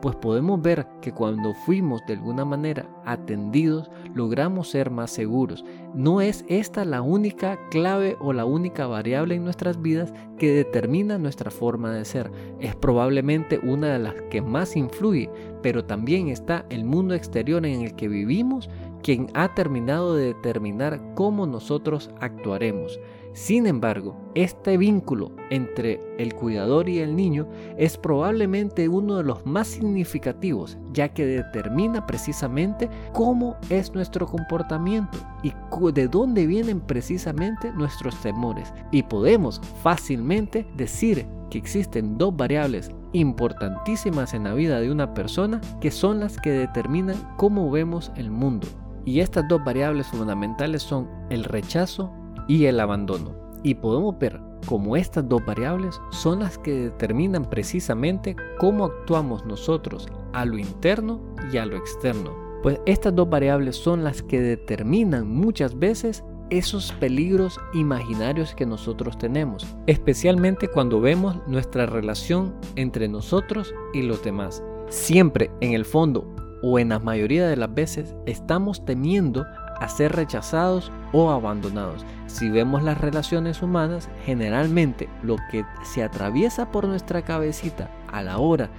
pues 0.00 0.16
podemos 0.16 0.60
ver 0.62 0.86
que 1.00 1.12
cuando 1.12 1.54
fuimos 1.54 2.00
de 2.06 2.14
alguna 2.14 2.44
manera 2.44 2.88
atendidos, 3.04 3.90
logramos 4.14 4.70
ser 4.70 4.90
más 4.90 5.10
seguros. 5.10 5.64
No 5.94 6.20
es 6.20 6.44
esta 6.48 6.84
la 6.84 7.02
única 7.02 7.58
clave 7.70 8.16
o 8.20 8.32
la 8.32 8.44
única 8.44 8.86
variable 8.86 9.34
en 9.34 9.44
nuestras 9.44 9.80
vidas 9.80 10.12
que 10.38 10.52
determina 10.52 11.18
nuestra 11.18 11.50
forma 11.50 11.92
de 11.92 12.04
ser. 12.04 12.30
Es 12.60 12.74
probablemente 12.74 13.60
una 13.62 13.88
de 13.88 13.98
las 13.98 14.14
que 14.30 14.42
más 14.42 14.76
influye, 14.76 15.30
pero 15.62 15.84
también 15.84 16.28
está 16.28 16.64
el 16.70 16.84
mundo 16.84 17.14
exterior 17.14 17.64
en 17.66 17.82
el 17.82 17.94
que 17.94 18.08
vivimos 18.08 18.68
quien 19.02 19.28
ha 19.34 19.54
terminado 19.54 20.14
de 20.14 20.26
determinar 20.26 21.00
cómo 21.14 21.46
nosotros 21.46 22.10
actuaremos. 22.20 23.00
Sin 23.32 23.66
embargo, 23.66 24.16
este 24.34 24.76
vínculo 24.76 25.30
entre 25.50 26.00
el 26.18 26.34
cuidador 26.34 26.88
y 26.88 26.98
el 26.98 27.14
niño 27.14 27.46
es 27.78 27.96
probablemente 27.96 28.88
uno 28.88 29.16
de 29.16 29.22
los 29.22 29.46
más 29.46 29.68
significativos, 29.68 30.78
ya 30.92 31.10
que 31.10 31.24
determina 31.26 32.06
precisamente 32.06 32.90
cómo 33.12 33.56
es 33.68 33.94
nuestro 33.94 34.26
comportamiento 34.26 35.18
y 35.42 35.52
de 35.92 36.08
dónde 36.08 36.46
vienen 36.46 36.80
precisamente 36.80 37.72
nuestros 37.72 38.16
temores. 38.20 38.72
Y 38.90 39.04
podemos 39.04 39.60
fácilmente 39.82 40.66
decir 40.76 41.26
que 41.50 41.58
existen 41.58 42.18
dos 42.18 42.36
variables 42.36 42.90
importantísimas 43.12 44.34
en 44.34 44.44
la 44.44 44.54
vida 44.54 44.80
de 44.80 44.90
una 44.90 45.14
persona 45.14 45.60
que 45.80 45.90
son 45.90 46.20
las 46.20 46.36
que 46.36 46.50
determinan 46.50 47.16
cómo 47.36 47.70
vemos 47.70 48.12
el 48.16 48.30
mundo. 48.30 48.66
Y 49.04 49.20
estas 49.20 49.48
dos 49.48 49.64
variables 49.64 50.06
fundamentales 50.08 50.82
son 50.82 51.08
el 51.30 51.44
rechazo 51.44 52.12
y 52.50 52.66
el 52.66 52.80
abandono. 52.80 53.32
Y 53.62 53.76
podemos 53.76 54.18
ver 54.18 54.40
cómo 54.66 54.96
estas 54.96 55.28
dos 55.28 55.40
variables 55.46 56.00
son 56.10 56.40
las 56.40 56.58
que 56.58 56.72
determinan 56.72 57.48
precisamente 57.48 58.34
cómo 58.58 58.86
actuamos 58.86 59.46
nosotros 59.46 60.08
a 60.32 60.44
lo 60.44 60.58
interno 60.58 61.20
y 61.52 61.58
a 61.58 61.66
lo 61.66 61.76
externo. 61.76 62.34
Pues 62.64 62.80
estas 62.86 63.14
dos 63.14 63.30
variables 63.30 63.76
son 63.76 64.02
las 64.02 64.20
que 64.24 64.40
determinan 64.40 65.30
muchas 65.30 65.78
veces 65.78 66.24
esos 66.50 66.90
peligros 66.94 67.56
imaginarios 67.72 68.52
que 68.56 68.66
nosotros 68.66 69.16
tenemos, 69.16 69.64
especialmente 69.86 70.66
cuando 70.66 71.00
vemos 71.00 71.36
nuestra 71.46 71.86
relación 71.86 72.52
entre 72.74 73.06
nosotros 73.06 73.72
y 73.94 74.02
los 74.02 74.24
demás. 74.24 74.60
Siempre 74.88 75.52
en 75.60 75.74
el 75.74 75.84
fondo 75.84 76.26
o 76.62 76.80
en 76.80 76.88
la 76.88 76.98
mayoría 76.98 77.46
de 77.46 77.56
las 77.56 77.72
veces 77.72 78.16
estamos 78.26 78.84
temiendo 78.84 79.46
a 79.78 79.88
ser 79.88 80.12
rechazados 80.16 80.90
o 81.12 81.30
abandonados. 81.30 82.04
Si 82.26 82.48
vemos 82.48 82.82
las 82.82 82.98
relaciones 82.98 83.62
humanas, 83.62 84.08
generalmente 84.24 85.08
lo 85.22 85.36
que 85.50 85.64
se 85.82 86.02
atraviesa 86.02 86.70
por 86.70 86.86
nuestra 86.86 87.22
cabecita 87.22 87.90
a 88.10 88.22
la 88.22 88.38
hora 88.38 88.70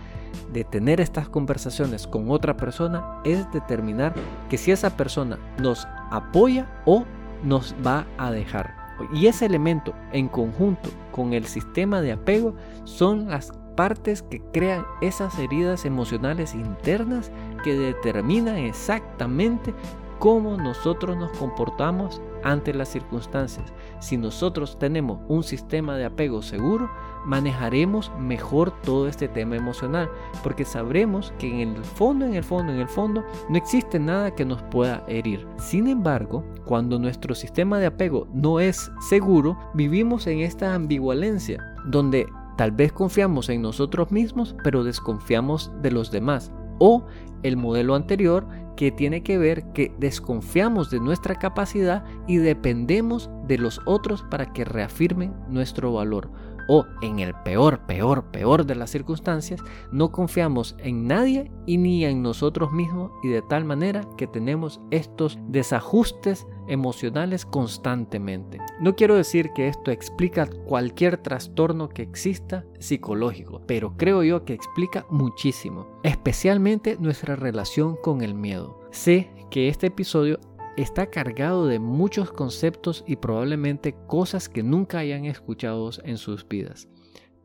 de 0.51 0.63
tener 0.63 1.01
estas 1.01 1.29
conversaciones 1.29 2.07
con 2.07 2.31
otra 2.31 2.55
persona 2.55 3.21
es 3.23 3.51
determinar 3.51 4.13
que 4.49 4.57
si 4.57 4.71
esa 4.71 4.95
persona 4.95 5.37
nos 5.59 5.87
apoya 6.09 6.67
o 6.85 7.05
nos 7.43 7.75
va 7.85 8.05
a 8.17 8.31
dejar. 8.31 8.75
Y 9.13 9.27
ese 9.27 9.45
elemento 9.45 9.93
en 10.11 10.27
conjunto 10.27 10.89
con 11.11 11.33
el 11.33 11.45
sistema 11.45 12.01
de 12.01 12.11
apego 12.11 12.55
son 12.83 13.29
las 13.29 13.51
partes 13.75 14.21
que 14.21 14.41
crean 14.53 14.85
esas 15.01 15.37
heridas 15.39 15.85
emocionales 15.85 16.53
internas 16.53 17.31
que 17.63 17.73
determinan 17.73 18.57
exactamente 18.57 19.73
cómo 20.21 20.55
nosotros 20.55 21.17
nos 21.17 21.31
comportamos 21.31 22.21
ante 22.43 22.75
las 22.75 22.89
circunstancias. 22.89 23.73
Si 23.99 24.17
nosotros 24.17 24.77
tenemos 24.77 25.17
un 25.27 25.41
sistema 25.41 25.97
de 25.97 26.05
apego 26.05 26.43
seguro, 26.43 26.91
manejaremos 27.25 28.11
mejor 28.19 28.71
todo 28.83 29.07
este 29.07 29.27
tema 29.27 29.55
emocional, 29.55 30.11
porque 30.43 30.63
sabremos 30.63 31.33
que 31.39 31.63
en 31.63 31.75
el 31.75 31.83
fondo, 31.83 32.25
en 32.25 32.35
el 32.35 32.43
fondo, 32.43 32.71
en 32.71 32.79
el 32.79 32.87
fondo, 32.87 33.23
no 33.49 33.57
existe 33.57 33.97
nada 33.97 34.35
que 34.35 34.45
nos 34.45 34.61
pueda 34.61 35.03
herir. 35.07 35.47
Sin 35.57 35.87
embargo, 35.87 36.43
cuando 36.65 36.99
nuestro 36.99 37.33
sistema 37.33 37.79
de 37.79 37.87
apego 37.87 38.27
no 38.31 38.59
es 38.59 38.91
seguro, 39.09 39.57
vivimos 39.73 40.27
en 40.27 40.41
esta 40.41 40.75
ambivalencia, 40.75 41.59
donde 41.87 42.27
tal 42.57 42.71
vez 42.71 42.93
confiamos 42.93 43.49
en 43.49 43.63
nosotros 43.63 44.11
mismos, 44.11 44.55
pero 44.63 44.83
desconfiamos 44.83 45.71
de 45.81 45.89
los 45.89 46.11
demás. 46.11 46.51
O 46.77 47.05
el 47.43 47.57
modelo 47.57 47.95
anterior 47.95 48.47
que 48.81 48.89
tiene 48.89 49.21
que 49.21 49.37
ver 49.37 49.73
que 49.73 49.93
desconfiamos 49.99 50.89
de 50.89 50.99
nuestra 50.99 51.35
capacidad 51.35 52.03
y 52.27 52.37
dependemos 52.37 53.29
de 53.45 53.59
los 53.59 53.79
otros 53.85 54.23
para 54.31 54.53
que 54.53 54.65
reafirmen 54.65 55.35
nuestro 55.47 55.93
valor. 55.93 56.31
O 56.73 56.85
en 57.01 57.19
el 57.19 57.33
peor, 57.33 57.85
peor, 57.85 58.31
peor 58.31 58.65
de 58.65 58.75
las 58.75 58.91
circunstancias, 58.91 59.59
no 59.91 60.09
confiamos 60.09 60.77
en 60.79 61.05
nadie 61.05 61.51
y 61.65 61.77
ni 61.77 62.05
en 62.05 62.23
nosotros 62.23 62.71
mismos 62.71 63.11
y 63.23 63.27
de 63.27 63.41
tal 63.41 63.65
manera 63.65 64.07
que 64.17 64.25
tenemos 64.25 64.79
estos 64.89 65.37
desajustes 65.49 66.47
emocionales 66.69 67.45
constantemente. 67.45 68.57
No 68.79 68.95
quiero 68.95 69.17
decir 69.17 69.51
que 69.53 69.67
esto 69.67 69.91
explica 69.91 70.47
cualquier 70.65 71.17
trastorno 71.17 71.89
que 71.89 72.03
exista 72.03 72.63
psicológico, 72.79 73.61
pero 73.67 73.97
creo 73.97 74.23
yo 74.23 74.45
que 74.45 74.53
explica 74.53 75.05
muchísimo, 75.09 75.87
especialmente 76.03 76.95
nuestra 77.01 77.35
relación 77.35 77.97
con 78.01 78.21
el 78.21 78.33
miedo. 78.33 78.79
Sé 78.91 79.29
que 79.49 79.67
este 79.67 79.87
episodio 79.87 80.39
está 80.77 81.07
cargado 81.07 81.67
de 81.67 81.79
muchos 81.79 82.31
conceptos 82.31 83.03
y 83.07 83.17
probablemente 83.17 83.95
cosas 84.07 84.49
que 84.49 84.63
nunca 84.63 84.99
hayan 84.99 85.25
escuchado 85.25 85.89
en 86.03 86.17
sus 86.17 86.47
vidas. 86.47 86.87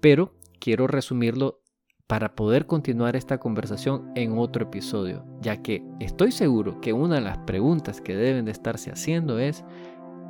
Pero 0.00 0.34
quiero 0.60 0.86
resumirlo 0.86 1.60
para 2.06 2.36
poder 2.36 2.66
continuar 2.66 3.16
esta 3.16 3.38
conversación 3.38 4.12
en 4.14 4.38
otro 4.38 4.64
episodio, 4.64 5.24
ya 5.40 5.60
que 5.60 5.82
estoy 5.98 6.30
seguro 6.30 6.80
que 6.80 6.92
una 6.92 7.16
de 7.16 7.22
las 7.22 7.38
preguntas 7.38 8.00
que 8.00 8.14
deben 8.14 8.44
de 8.44 8.52
estarse 8.52 8.92
haciendo 8.92 9.40
es, 9.40 9.64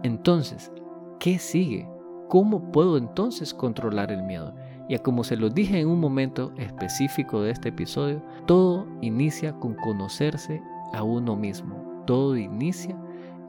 entonces, 0.03 0.73
¿qué 1.21 1.39
sigue? 1.39 1.87
¿Cómo 2.29 2.73
puedo 2.73 2.97
entonces 2.97 3.53
controlar 3.53 4.11
el 4.11 4.23
miedo? 4.23 4.55
Y 4.89 4.97
como 4.99 5.23
se 5.23 5.37
lo 5.37 5.51
dije 5.51 5.81
en 5.81 5.89
un 5.89 6.01
momento 6.01 6.53
específico 6.57 7.43
de 7.43 7.51
este 7.51 7.69
episodio, 7.69 8.23
todo 8.47 8.87
inicia 9.03 9.53
con 9.59 9.75
conocerse 9.75 10.63
a 10.95 11.03
uno 11.03 11.37
mismo. 11.37 11.96
Todo 12.07 12.37
inicia 12.37 12.97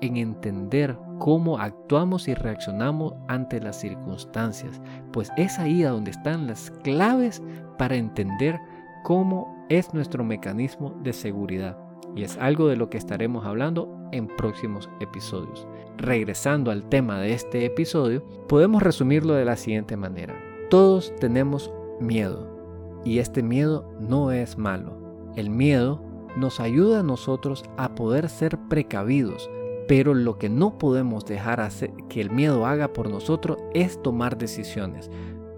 en 0.02 0.18
entender 0.18 0.98
cómo 1.20 1.58
actuamos 1.58 2.28
y 2.28 2.34
reaccionamos 2.34 3.14
ante 3.28 3.60
las 3.60 3.80
circunstancias, 3.80 4.82
pues 5.12 5.32
es 5.38 5.58
ahí 5.60 5.82
donde 5.82 6.12
están 6.12 6.48
las 6.48 6.72
claves 6.84 7.42
para 7.78 7.96
entender 7.96 8.60
cómo 9.04 9.66
es 9.70 9.94
nuestro 9.94 10.24
mecanismo 10.24 10.94
de 11.04 11.14
seguridad. 11.14 11.78
Y 12.16 12.24
es 12.24 12.38
algo 12.38 12.68
de 12.68 12.78
lo 12.78 12.90
que 12.90 12.98
estaremos 12.98 13.46
hablando 13.46 13.98
en 14.12 14.28
próximos 14.28 14.90
episodios. 15.00 15.68
Regresando 15.98 16.72
al 16.72 16.88
tema 16.90 17.20
de 17.20 17.34
este 17.34 17.66
episodio, 17.66 18.24
podemos 18.48 18.82
resumirlo 18.82 19.34
de 19.34 19.46
la 19.46 19.56
siguiente 19.56 19.98
manera. 19.98 20.36
Todos 20.70 21.14
tenemos 21.20 21.72
miedo 22.00 22.58
y 23.04 23.20
este 23.20 23.44
miedo 23.44 23.90
no 24.00 24.32
es 24.32 24.58
malo. 24.58 24.98
El 25.36 25.50
miedo 25.50 26.02
nos 26.38 26.60
ayuda 26.60 27.00
a 27.00 27.04
nosotros 27.04 27.64
a 27.78 27.96
poder 27.96 28.30
ser 28.30 28.58
precavidos, 28.70 29.50
pero 29.88 30.14
lo 30.14 30.38
que 30.38 30.50
no 30.50 30.78
podemos 30.78 31.26
dejar 31.26 31.60
hacer, 31.60 31.92
que 32.10 32.22
el 32.22 32.30
miedo 32.30 32.66
haga 32.66 32.94
por 32.94 33.10
nosotros 33.10 33.58
es 33.74 34.02
tomar 34.02 34.38
decisiones. 34.38 35.10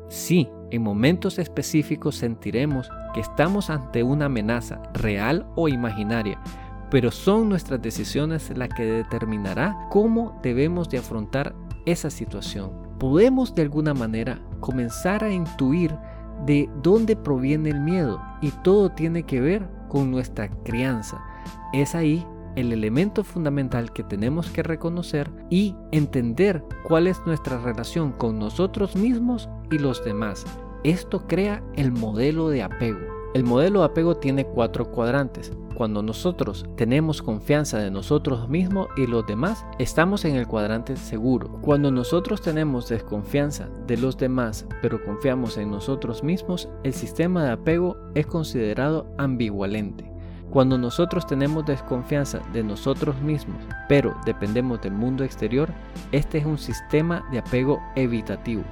Sí, 0.08 0.50
en 0.72 0.82
momentos 0.82 1.38
específicos 1.38 2.16
sentiremos 2.16 2.90
que 3.14 3.22
estamos 3.22 3.70
ante 3.70 4.04
una 4.04 4.26
amenaza 4.26 4.82
real 4.94 5.48
o 5.56 5.68
imaginaria, 5.68 6.42
pero 6.90 7.12
son 7.12 7.50
nuestras 7.50 7.82
decisiones 7.82 8.52
las 8.56 8.70
que 8.70 8.86
determinará 8.86 9.88
cómo 9.90 10.40
debemos 10.42 10.90
de 10.90 10.98
afrontar 10.98 11.56
esa 11.86 12.10
situación. 12.10 12.72
Podemos 13.00 13.54
de 13.56 13.64
alguna 13.64 13.94
manera 13.94 14.42
comenzar 14.60 15.24
a 15.24 15.32
intuir 15.32 15.96
de 16.46 16.70
dónde 16.82 17.16
proviene 17.16 17.70
el 17.70 17.80
miedo 17.80 18.22
y 18.42 18.52
todo 18.64 18.90
tiene 18.90 19.24
que 19.24 19.42
ver 19.42 19.79
con 19.90 20.12
nuestra 20.12 20.50
crianza. 20.64 21.22
Es 21.74 21.96
ahí 21.96 22.26
el 22.56 22.72
elemento 22.72 23.24
fundamental 23.24 23.92
que 23.92 24.04
tenemos 24.04 24.50
que 24.50 24.64
reconocer 24.64 25.30
y 25.50 25.76
entender 25.92 26.64
cuál 26.88 27.08
es 27.08 27.20
nuestra 27.26 27.58
relación 27.60 28.12
con 28.14 28.40
nosotros 28.40 28.96
mismos 28.96 29.50
y 29.70 29.78
los 29.78 30.04
demás. 30.04 30.46
Esto 30.84 31.28
crea 31.28 31.62
el 31.76 31.92
modelo 31.92 32.50
de 32.50 32.64
apego. 32.64 33.19
El 33.36 33.44
modelo 33.44 33.82
de 33.82 33.86
apego 33.86 34.18
tiene 34.18 34.44
cuatro 34.44 34.90
cuadrantes. 34.90 35.52
Cuando 35.76 36.02
nosotros 36.02 36.66
tenemos 36.76 37.22
confianza 37.22 37.78
de 37.78 37.92
nosotros 37.92 38.50
mismos 38.50 38.88
y 38.98 39.06
los 39.06 39.28
demás, 39.28 39.68
estamos 39.78 40.26
en 40.26 40.36
el 40.36 40.48
cuadrante 40.48 40.98
seguro. 40.98 41.60
Cuando 41.62 41.92
nosotros 41.92 42.42
tenemos 42.42 42.90
desconfianza 42.90 43.70
de 43.86 43.98
los 43.98 44.18
demás, 44.18 44.66
pero 44.82 45.04
confiamos 45.06 45.58
en 45.58 45.70
nosotros 45.70 46.24
mismos, 46.24 46.70
el 46.84 46.94
sistema 46.94 47.44
de 47.44 47.52
apego 47.52 47.98
es 48.16 48.26
considerado 48.26 49.06
ambivalente. 49.20 50.12
Cuando 50.50 50.80
nosotros 50.80 51.28
tenemos 51.28 51.68
desconfianza 51.68 52.40
de 52.52 52.64
nosotros 52.64 53.22
mismos, 53.22 53.62
pero 53.88 54.16
dependemos 54.26 54.82
del 54.82 54.94
mundo 54.94 55.24
exterior, 55.24 55.70
este 56.12 56.40
es 56.40 56.46
un 56.48 56.58
sistema 56.58 57.24
de 57.32 57.38
apego 57.38 57.80
evitativo. 57.96 58.64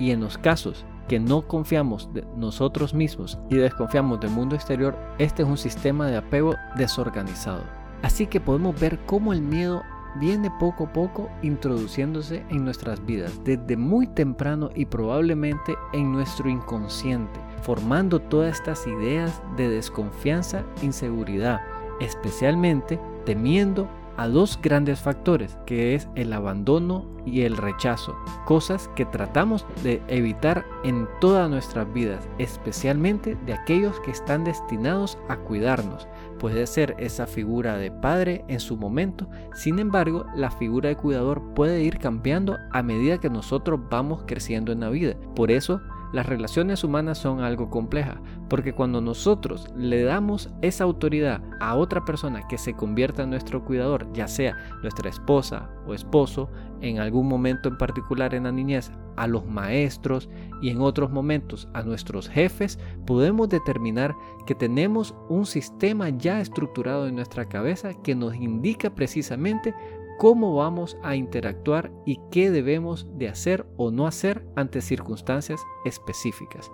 Y 0.00 0.10
en 0.10 0.20
los 0.20 0.36
casos 0.36 0.84
que 1.10 1.18
no 1.18 1.42
confiamos 1.42 2.08
de 2.14 2.24
nosotros 2.36 2.94
mismos 2.94 3.36
y 3.50 3.56
desconfiamos 3.56 4.20
del 4.20 4.30
mundo 4.30 4.54
exterior, 4.54 4.96
este 5.18 5.42
es 5.42 5.48
un 5.48 5.58
sistema 5.58 6.06
de 6.06 6.16
apego 6.16 6.54
desorganizado. 6.76 7.64
Así 8.02 8.28
que 8.28 8.40
podemos 8.40 8.78
ver 8.78 8.96
cómo 9.06 9.32
el 9.32 9.42
miedo 9.42 9.82
viene 10.20 10.52
poco 10.60 10.84
a 10.84 10.92
poco 10.92 11.28
introduciéndose 11.42 12.44
en 12.50 12.64
nuestras 12.64 13.04
vidas 13.04 13.40
desde 13.42 13.76
muy 13.76 14.06
temprano 14.06 14.70
y 14.76 14.84
probablemente 14.84 15.74
en 15.92 16.12
nuestro 16.12 16.48
inconsciente, 16.48 17.40
formando 17.62 18.20
todas 18.20 18.60
estas 18.60 18.86
ideas 18.86 19.42
de 19.56 19.68
desconfianza, 19.68 20.62
inseguridad, 20.80 21.60
especialmente 21.98 23.00
temiendo 23.26 23.88
a 24.20 24.28
dos 24.28 24.58
grandes 24.60 25.00
factores, 25.00 25.56
que 25.64 25.94
es 25.94 26.06
el 26.14 26.34
abandono 26.34 27.06
y 27.24 27.40
el 27.40 27.56
rechazo, 27.56 28.14
cosas 28.44 28.90
que 28.94 29.06
tratamos 29.06 29.64
de 29.82 30.02
evitar 30.08 30.66
en 30.84 31.08
todas 31.22 31.48
nuestras 31.48 31.90
vidas, 31.94 32.28
especialmente 32.36 33.38
de 33.46 33.54
aquellos 33.54 33.98
que 34.00 34.10
están 34.10 34.44
destinados 34.44 35.16
a 35.30 35.36
cuidarnos. 35.36 36.06
Puede 36.38 36.66
ser 36.66 36.96
esa 36.98 37.26
figura 37.26 37.78
de 37.78 37.90
padre 37.90 38.44
en 38.48 38.60
su 38.60 38.76
momento, 38.76 39.26
sin 39.54 39.78
embargo, 39.78 40.26
la 40.36 40.50
figura 40.50 40.90
de 40.90 40.96
cuidador 40.96 41.54
puede 41.54 41.82
ir 41.82 41.98
cambiando 41.98 42.58
a 42.72 42.82
medida 42.82 43.20
que 43.20 43.30
nosotros 43.30 43.80
vamos 43.90 44.24
creciendo 44.26 44.70
en 44.70 44.80
la 44.80 44.90
vida. 44.90 45.14
Por 45.34 45.50
eso, 45.50 45.80
las 46.12 46.26
relaciones 46.26 46.82
humanas 46.82 47.18
son 47.18 47.40
algo 47.40 47.70
complejas, 47.70 48.18
porque 48.48 48.72
cuando 48.72 49.00
nosotros 49.00 49.66
le 49.76 50.02
damos 50.02 50.50
esa 50.62 50.84
autoridad 50.84 51.42
a 51.60 51.76
otra 51.76 52.04
persona 52.04 52.46
que 52.48 52.58
se 52.58 52.74
convierta 52.74 53.22
en 53.22 53.30
nuestro 53.30 53.64
cuidador, 53.64 54.12
ya 54.12 54.26
sea 54.26 54.56
nuestra 54.82 55.08
esposa 55.08 55.70
o 55.86 55.94
esposo, 55.94 56.50
en 56.80 56.98
algún 56.98 57.28
momento 57.28 57.68
en 57.68 57.78
particular 57.78 58.34
en 58.34 58.44
la 58.44 58.52
niñez, 58.52 58.90
a 59.16 59.26
los 59.26 59.44
maestros 59.44 60.30
y 60.62 60.70
en 60.70 60.80
otros 60.80 61.10
momentos 61.10 61.68
a 61.74 61.82
nuestros 61.82 62.28
jefes, 62.28 62.78
podemos 63.06 63.48
determinar 63.48 64.16
que 64.46 64.54
tenemos 64.54 65.14
un 65.28 65.44
sistema 65.44 66.08
ya 66.08 66.40
estructurado 66.40 67.06
en 67.06 67.16
nuestra 67.16 67.46
cabeza 67.46 67.92
que 68.02 68.14
nos 68.14 68.34
indica 68.34 68.90
precisamente 68.90 69.74
cómo 70.20 70.54
vamos 70.54 70.98
a 71.02 71.16
interactuar 71.16 71.90
y 72.04 72.20
qué 72.30 72.50
debemos 72.50 73.06
de 73.16 73.30
hacer 73.30 73.64
o 73.78 73.90
no 73.90 74.06
hacer 74.06 74.44
ante 74.54 74.82
circunstancias 74.82 75.62
específicas. 75.86 76.70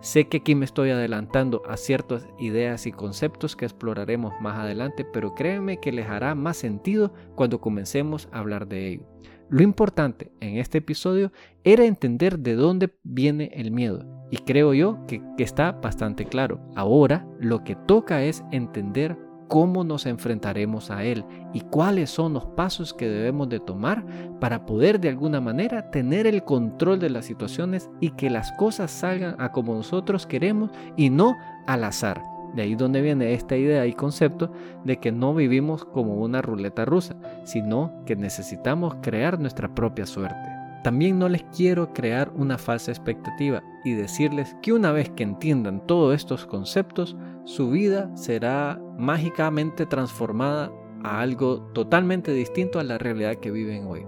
Sé 0.00 0.26
que 0.26 0.38
aquí 0.38 0.56
me 0.56 0.64
estoy 0.64 0.90
adelantando 0.90 1.62
a 1.68 1.76
ciertas 1.76 2.26
ideas 2.40 2.88
y 2.88 2.92
conceptos 2.92 3.54
que 3.54 3.66
exploraremos 3.66 4.32
más 4.40 4.58
adelante, 4.58 5.04
pero 5.04 5.36
créanme 5.36 5.78
que 5.78 5.92
les 5.92 6.08
hará 6.08 6.34
más 6.34 6.56
sentido 6.56 7.12
cuando 7.36 7.60
comencemos 7.60 8.28
a 8.32 8.40
hablar 8.40 8.66
de 8.66 8.88
ello. 8.88 9.06
Lo 9.48 9.62
importante 9.62 10.32
en 10.40 10.56
este 10.56 10.78
episodio 10.78 11.30
era 11.62 11.84
entender 11.84 12.40
de 12.40 12.56
dónde 12.56 12.92
viene 13.04 13.52
el 13.54 13.70
miedo 13.70 14.26
y 14.28 14.38
creo 14.38 14.74
yo 14.74 15.06
que, 15.06 15.22
que 15.36 15.44
está 15.44 15.70
bastante 15.70 16.24
claro. 16.24 16.60
Ahora 16.74 17.28
lo 17.38 17.62
que 17.62 17.76
toca 17.76 18.24
es 18.24 18.42
entender 18.50 19.16
cómo 19.48 19.82
nos 19.82 20.06
enfrentaremos 20.06 20.90
a 20.90 21.02
Él 21.02 21.24
y 21.52 21.60
cuáles 21.60 22.10
son 22.10 22.34
los 22.34 22.44
pasos 22.46 22.94
que 22.94 23.08
debemos 23.08 23.48
de 23.48 23.60
tomar 23.60 24.04
para 24.40 24.66
poder 24.66 25.00
de 25.00 25.08
alguna 25.08 25.40
manera 25.40 25.90
tener 25.90 26.26
el 26.26 26.44
control 26.44 27.00
de 27.00 27.10
las 27.10 27.24
situaciones 27.24 27.90
y 28.00 28.10
que 28.10 28.30
las 28.30 28.52
cosas 28.52 28.90
salgan 28.90 29.34
a 29.38 29.50
como 29.50 29.74
nosotros 29.74 30.26
queremos 30.26 30.70
y 30.96 31.10
no 31.10 31.36
al 31.66 31.84
azar. 31.84 32.22
De 32.54 32.62
ahí 32.62 32.74
donde 32.74 33.02
viene 33.02 33.34
esta 33.34 33.56
idea 33.56 33.86
y 33.86 33.92
concepto 33.92 34.50
de 34.84 34.98
que 34.98 35.12
no 35.12 35.34
vivimos 35.34 35.84
como 35.84 36.14
una 36.16 36.40
ruleta 36.40 36.84
rusa, 36.84 37.16
sino 37.44 37.92
que 38.06 38.16
necesitamos 38.16 38.96
crear 39.02 39.38
nuestra 39.38 39.74
propia 39.74 40.06
suerte. 40.06 40.57
También 40.84 41.18
no 41.18 41.28
les 41.28 41.42
quiero 41.44 41.92
crear 41.92 42.30
una 42.34 42.56
falsa 42.56 42.92
expectativa 42.92 43.62
y 43.84 43.92
decirles 43.92 44.56
que 44.62 44.72
una 44.72 44.92
vez 44.92 45.10
que 45.10 45.24
entiendan 45.24 45.86
todos 45.86 46.14
estos 46.14 46.46
conceptos, 46.46 47.16
su 47.44 47.70
vida 47.70 48.14
será 48.16 48.80
mágicamente 48.96 49.86
transformada 49.86 50.70
a 51.02 51.20
algo 51.20 51.62
totalmente 51.72 52.32
distinto 52.32 52.78
a 52.78 52.84
la 52.84 52.98
realidad 52.98 53.36
que 53.36 53.50
viven 53.50 53.86
hoy. 53.86 54.06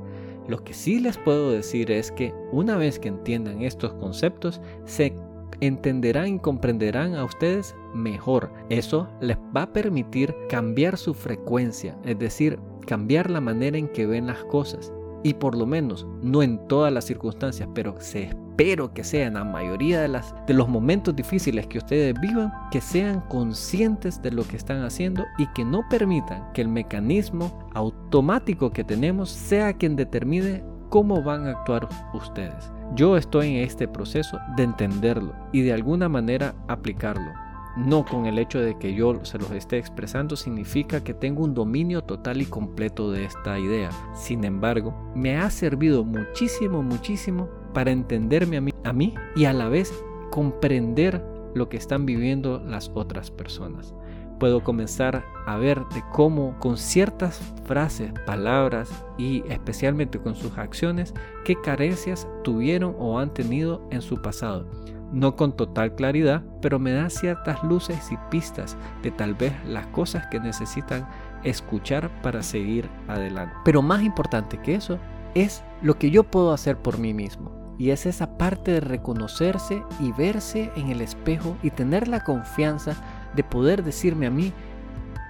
Lo 0.49 0.63
que 0.65 0.75
sí 0.75 1.01
les 1.01 1.19
puedo 1.19 1.51
decir 1.51 1.91
es 1.91 2.11
que 2.13 2.35
una 2.53 2.77
vez 2.77 2.99
que 2.99 3.09
entiendan 3.09 3.63
estos 3.63 3.93
conceptos, 3.95 4.61
se 4.85 5.15
entenderán 5.61 6.35
y 6.35 6.39
comprenderán 6.39 7.15
a 7.15 7.25
ustedes 7.25 7.75
mejor. 7.95 8.53
Eso 8.69 9.09
les 9.21 9.37
va 9.57 9.63
a 9.63 9.73
permitir 9.73 10.35
cambiar 10.49 10.97
su 10.97 11.15
frecuencia, 11.15 11.97
es 12.05 12.19
decir, 12.19 12.59
cambiar 12.87 13.31
la 13.31 13.41
manera 13.41 13.79
en 13.79 13.89
que 13.89 14.07
ven 14.07 14.27
las 14.27 14.43
cosas. 14.45 14.93
Y 15.23 15.35
por 15.35 15.57
lo 15.57 15.67
menos, 15.67 16.07
no 16.23 16.43
en 16.43 16.67
todas 16.67 16.93
las 16.93 17.05
circunstancias, 17.05 17.69
pero 17.75 17.95
se 18.01 18.25
espero 18.25 18.93
que 18.93 19.05
sea 19.05 19.27
en 19.27 19.35
la 19.35 19.45
mayoría 19.45 20.01
de, 20.01 20.09
las, 20.09 20.35
de 20.47 20.55
los 20.55 20.69
momentos 20.69 21.17
difíciles 21.17 21.67
que 21.67 21.79
ustedes 21.79 22.19
vivan, 22.21 22.53
que 22.71 22.81
sean 22.81 23.21
conscientes 23.29 24.21
de 24.23 24.31
lo 24.31 24.45
que 24.45 24.57
están 24.57 24.83
haciendo 24.83 25.25
y 25.39 25.47
que 25.49 25.65
no 25.65 25.83
permitan 25.89 26.53
que 26.53 26.63
el 26.63 26.69
mecanismo 26.69 27.69
automático 27.75 28.71
que 28.71 28.85
tenemos 28.85 29.31
sea 29.31 29.73
quien 29.73 29.97
determine 29.97 30.63
cómo 30.91 31.23
van 31.23 31.47
a 31.47 31.51
actuar 31.53 31.89
ustedes. 32.13 32.71
Yo 32.95 33.17
estoy 33.17 33.49
en 33.49 33.65
este 33.65 33.87
proceso 33.89 34.39
de 34.57 34.65
entenderlo 34.65 35.33
y 35.53 35.63
de 35.63 35.73
alguna 35.73 36.09
manera 36.09 36.55
aplicarlo. 36.69 37.31
No 37.77 38.05
con 38.05 38.27
el 38.27 38.39
hecho 38.39 38.61
de 38.61 38.77
que 38.79 38.95
yo 38.95 39.25
se 39.25 39.39
los 39.39 39.51
esté 39.53 39.79
expresando 39.79 40.37
significa 40.37 41.03
que 41.03 41.15
tengo 41.15 41.45
un 41.45 41.55
dominio 41.55 42.03
total 42.03 42.43
y 42.43 42.47
completo 42.47 43.11
de 43.11 43.25
esta 43.25 43.59
idea. 43.59 43.91
Sin 44.15 44.45
embargo, 44.45 44.95
me 45.15 45.37
ha 45.39 45.49
servido 45.51 46.05
muchísimo, 46.05 46.83
muchísimo 46.83 47.49
para 47.73 47.91
entenderme 47.91 48.57
a 48.57 48.61
mí, 48.61 48.73
a 48.85 48.93
mí 48.93 49.15
y 49.37 49.45
a 49.45 49.53
la 49.53 49.69
vez 49.69 49.93
comprender 50.31 51.25
lo 51.55 51.69
que 51.69 51.77
están 51.77 52.07
viviendo 52.07 52.61
las 52.65 52.91
otras 52.95 53.31
personas 53.31 53.95
puedo 54.41 54.65
comenzar 54.65 55.23
a 55.47 55.57
ver 55.57 55.79
de 55.95 56.03
cómo 56.11 56.59
con 56.59 56.77
ciertas 56.77 57.39
frases, 57.67 58.13
palabras 58.27 58.91
y 59.17 59.45
especialmente 59.49 60.19
con 60.19 60.35
sus 60.35 60.57
acciones, 60.59 61.15
qué 61.45 61.55
carencias 61.61 62.27
tuvieron 62.43 62.97
o 62.99 63.21
han 63.21 63.33
tenido 63.33 63.87
en 63.91 64.03
su 64.03 64.21
pasado. 64.21 64.67
No 65.13 65.35
con 65.37 65.57
total 65.57 65.95
claridad, 65.95 66.43
pero 66.63 66.79
me 66.79 66.93
da 66.93 67.11
ciertas 67.11 67.63
luces 67.65 68.13
y 68.13 68.17
pistas 68.31 68.77
de 69.03 69.11
tal 69.11 69.35
vez 69.35 69.53
las 69.67 69.87
cosas 69.89 70.27
que 70.29 70.39
necesitan 70.39 71.09
escuchar 71.43 72.11
para 72.23 72.43
seguir 72.43 72.89
adelante. 73.09 73.55
Pero 73.65 73.83
más 73.83 74.03
importante 74.03 74.59
que 74.59 74.75
eso 74.75 74.99
es 75.35 75.65
lo 75.83 75.99
que 75.99 76.11
yo 76.11 76.25
puedo 76.25 76.53
hacer 76.53 76.77
por 76.77 76.99
mí 76.99 77.15
mismo. 77.15 77.51
Y 77.79 77.91
es 77.91 78.05
esa 78.05 78.37
parte 78.37 78.73
de 78.73 78.81
reconocerse 78.81 79.83
y 80.01 80.13
verse 80.13 80.71
en 80.77 80.91
el 80.91 81.01
espejo 81.01 81.57
y 81.63 81.71
tener 81.71 82.09
la 82.09 82.23
confianza 82.23 82.95
de 83.35 83.43
poder 83.43 83.83
decirme 83.83 84.27
a 84.27 84.31
mí, 84.31 84.53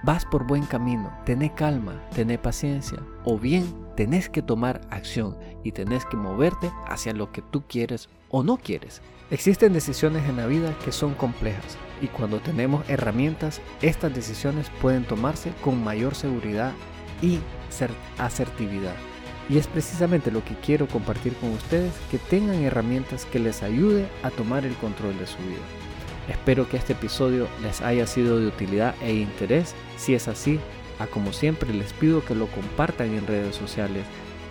vas 0.03 0.25
por 0.25 0.45
buen 0.45 0.65
camino, 0.65 1.11
tené 1.23 1.53
calma, 1.53 1.93
tené 2.13 2.37
paciencia, 2.37 2.99
o 3.23 3.37
bien 3.37 3.65
tenés 4.01 4.29
que 4.29 4.41
tomar 4.41 4.81
acción 4.89 5.37
y 5.63 5.73
tenés 5.73 6.05
que 6.05 6.17
moverte 6.17 6.71
hacia 6.87 7.13
lo 7.13 7.31
que 7.31 7.43
tú 7.43 7.61
quieres 7.67 8.09
o 8.29 8.41
no 8.41 8.57
quieres. 8.57 8.99
Existen 9.29 9.73
decisiones 9.73 10.27
en 10.27 10.37
la 10.37 10.47
vida 10.47 10.75
que 10.83 10.91
son 10.91 11.13
complejas 11.13 11.77
y 12.01 12.07
cuando 12.07 12.39
tenemos 12.39 12.83
herramientas, 12.89 13.61
estas 13.79 14.11
decisiones 14.11 14.71
pueden 14.81 15.03
tomarse 15.03 15.51
con 15.63 15.83
mayor 15.83 16.15
seguridad 16.15 16.71
y 17.21 17.41
asertividad. 18.17 18.95
Y 19.47 19.59
es 19.59 19.67
precisamente 19.67 20.31
lo 20.31 20.43
que 20.43 20.55
quiero 20.55 20.87
compartir 20.87 21.35
con 21.35 21.51
ustedes, 21.51 21.93
que 22.09 22.17
tengan 22.17 22.63
herramientas 22.63 23.25
que 23.25 23.37
les 23.37 23.61
ayude 23.61 24.07
a 24.23 24.31
tomar 24.31 24.65
el 24.65 24.73
control 24.77 25.15
de 25.19 25.27
su 25.27 25.37
vida. 25.37 25.61
Espero 26.27 26.67
que 26.67 26.77
este 26.77 26.93
episodio 26.93 27.47
les 27.61 27.81
haya 27.81 28.07
sido 28.07 28.39
de 28.39 28.47
utilidad 28.47 28.95
e 29.03 29.13
interés. 29.13 29.75
Si 29.97 30.15
es 30.15 30.27
así, 30.27 30.59
como 31.07 31.33
siempre 31.33 31.73
les 31.73 31.93
pido 31.93 32.23
que 32.23 32.35
lo 32.35 32.47
compartan 32.47 33.13
en 33.13 33.27
redes 33.27 33.55
sociales, 33.55 34.05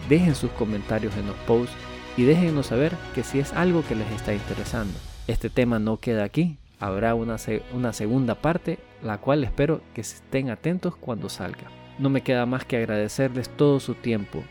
dejen 0.09 0.35
sus 0.35 0.51
comentarios 0.53 1.17
en 1.17 1.27
los 1.27 1.37
posts 1.47 1.75
y 2.17 2.25
déjenos 2.25 2.67
saber 2.67 2.95
que 3.15 3.23
si 3.23 3.39
es 3.39 3.53
algo 3.53 3.85
que 3.87 3.95
les 3.95 4.11
está 4.13 4.35
interesando. 4.35 4.99
Este 5.27 5.51
tema 5.51 5.79
no 5.79 5.99
queda 5.99 6.25
aquí, 6.25 6.59
habrá 6.79 7.15
una, 7.15 7.37
una 7.73 7.93
segunda 7.93 8.35
parte, 8.35 8.79
la 9.03 9.19
cual 9.19 9.45
espero 9.45 9.81
que 9.95 10.01
estén 10.01 10.51
atentos 10.51 10.97
cuando 10.97 11.29
salga. 11.29 11.71
No 11.99 12.09
me 12.09 12.23
queda 12.23 12.47
más 12.47 12.65
que 12.65 12.79
agradecerles 12.79 13.49
todo 13.51 13.79
su 13.81 13.95
tiempo, 13.95 14.43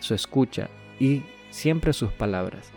su 0.00 0.14
escucha 0.14 0.68
y 0.98 1.22
siempre 1.50 1.92
sus 1.92 2.12
palabras. 2.12 2.70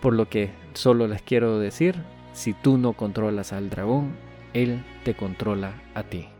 Por 0.00 0.14
lo 0.14 0.28
que 0.28 0.50
solo 0.74 1.06
les 1.08 1.22
quiero 1.22 1.58
decir 1.58 1.96
si 2.32 2.52
tú 2.52 2.78
no 2.78 2.92
controlas 2.94 3.52
al 3.52 3.70
dragón, 3.70 4.16
él 4.54 4.84
te 5.04 5.14
controla 5.14 5.74
a 5.94 6.02
ti. 6.02 6.33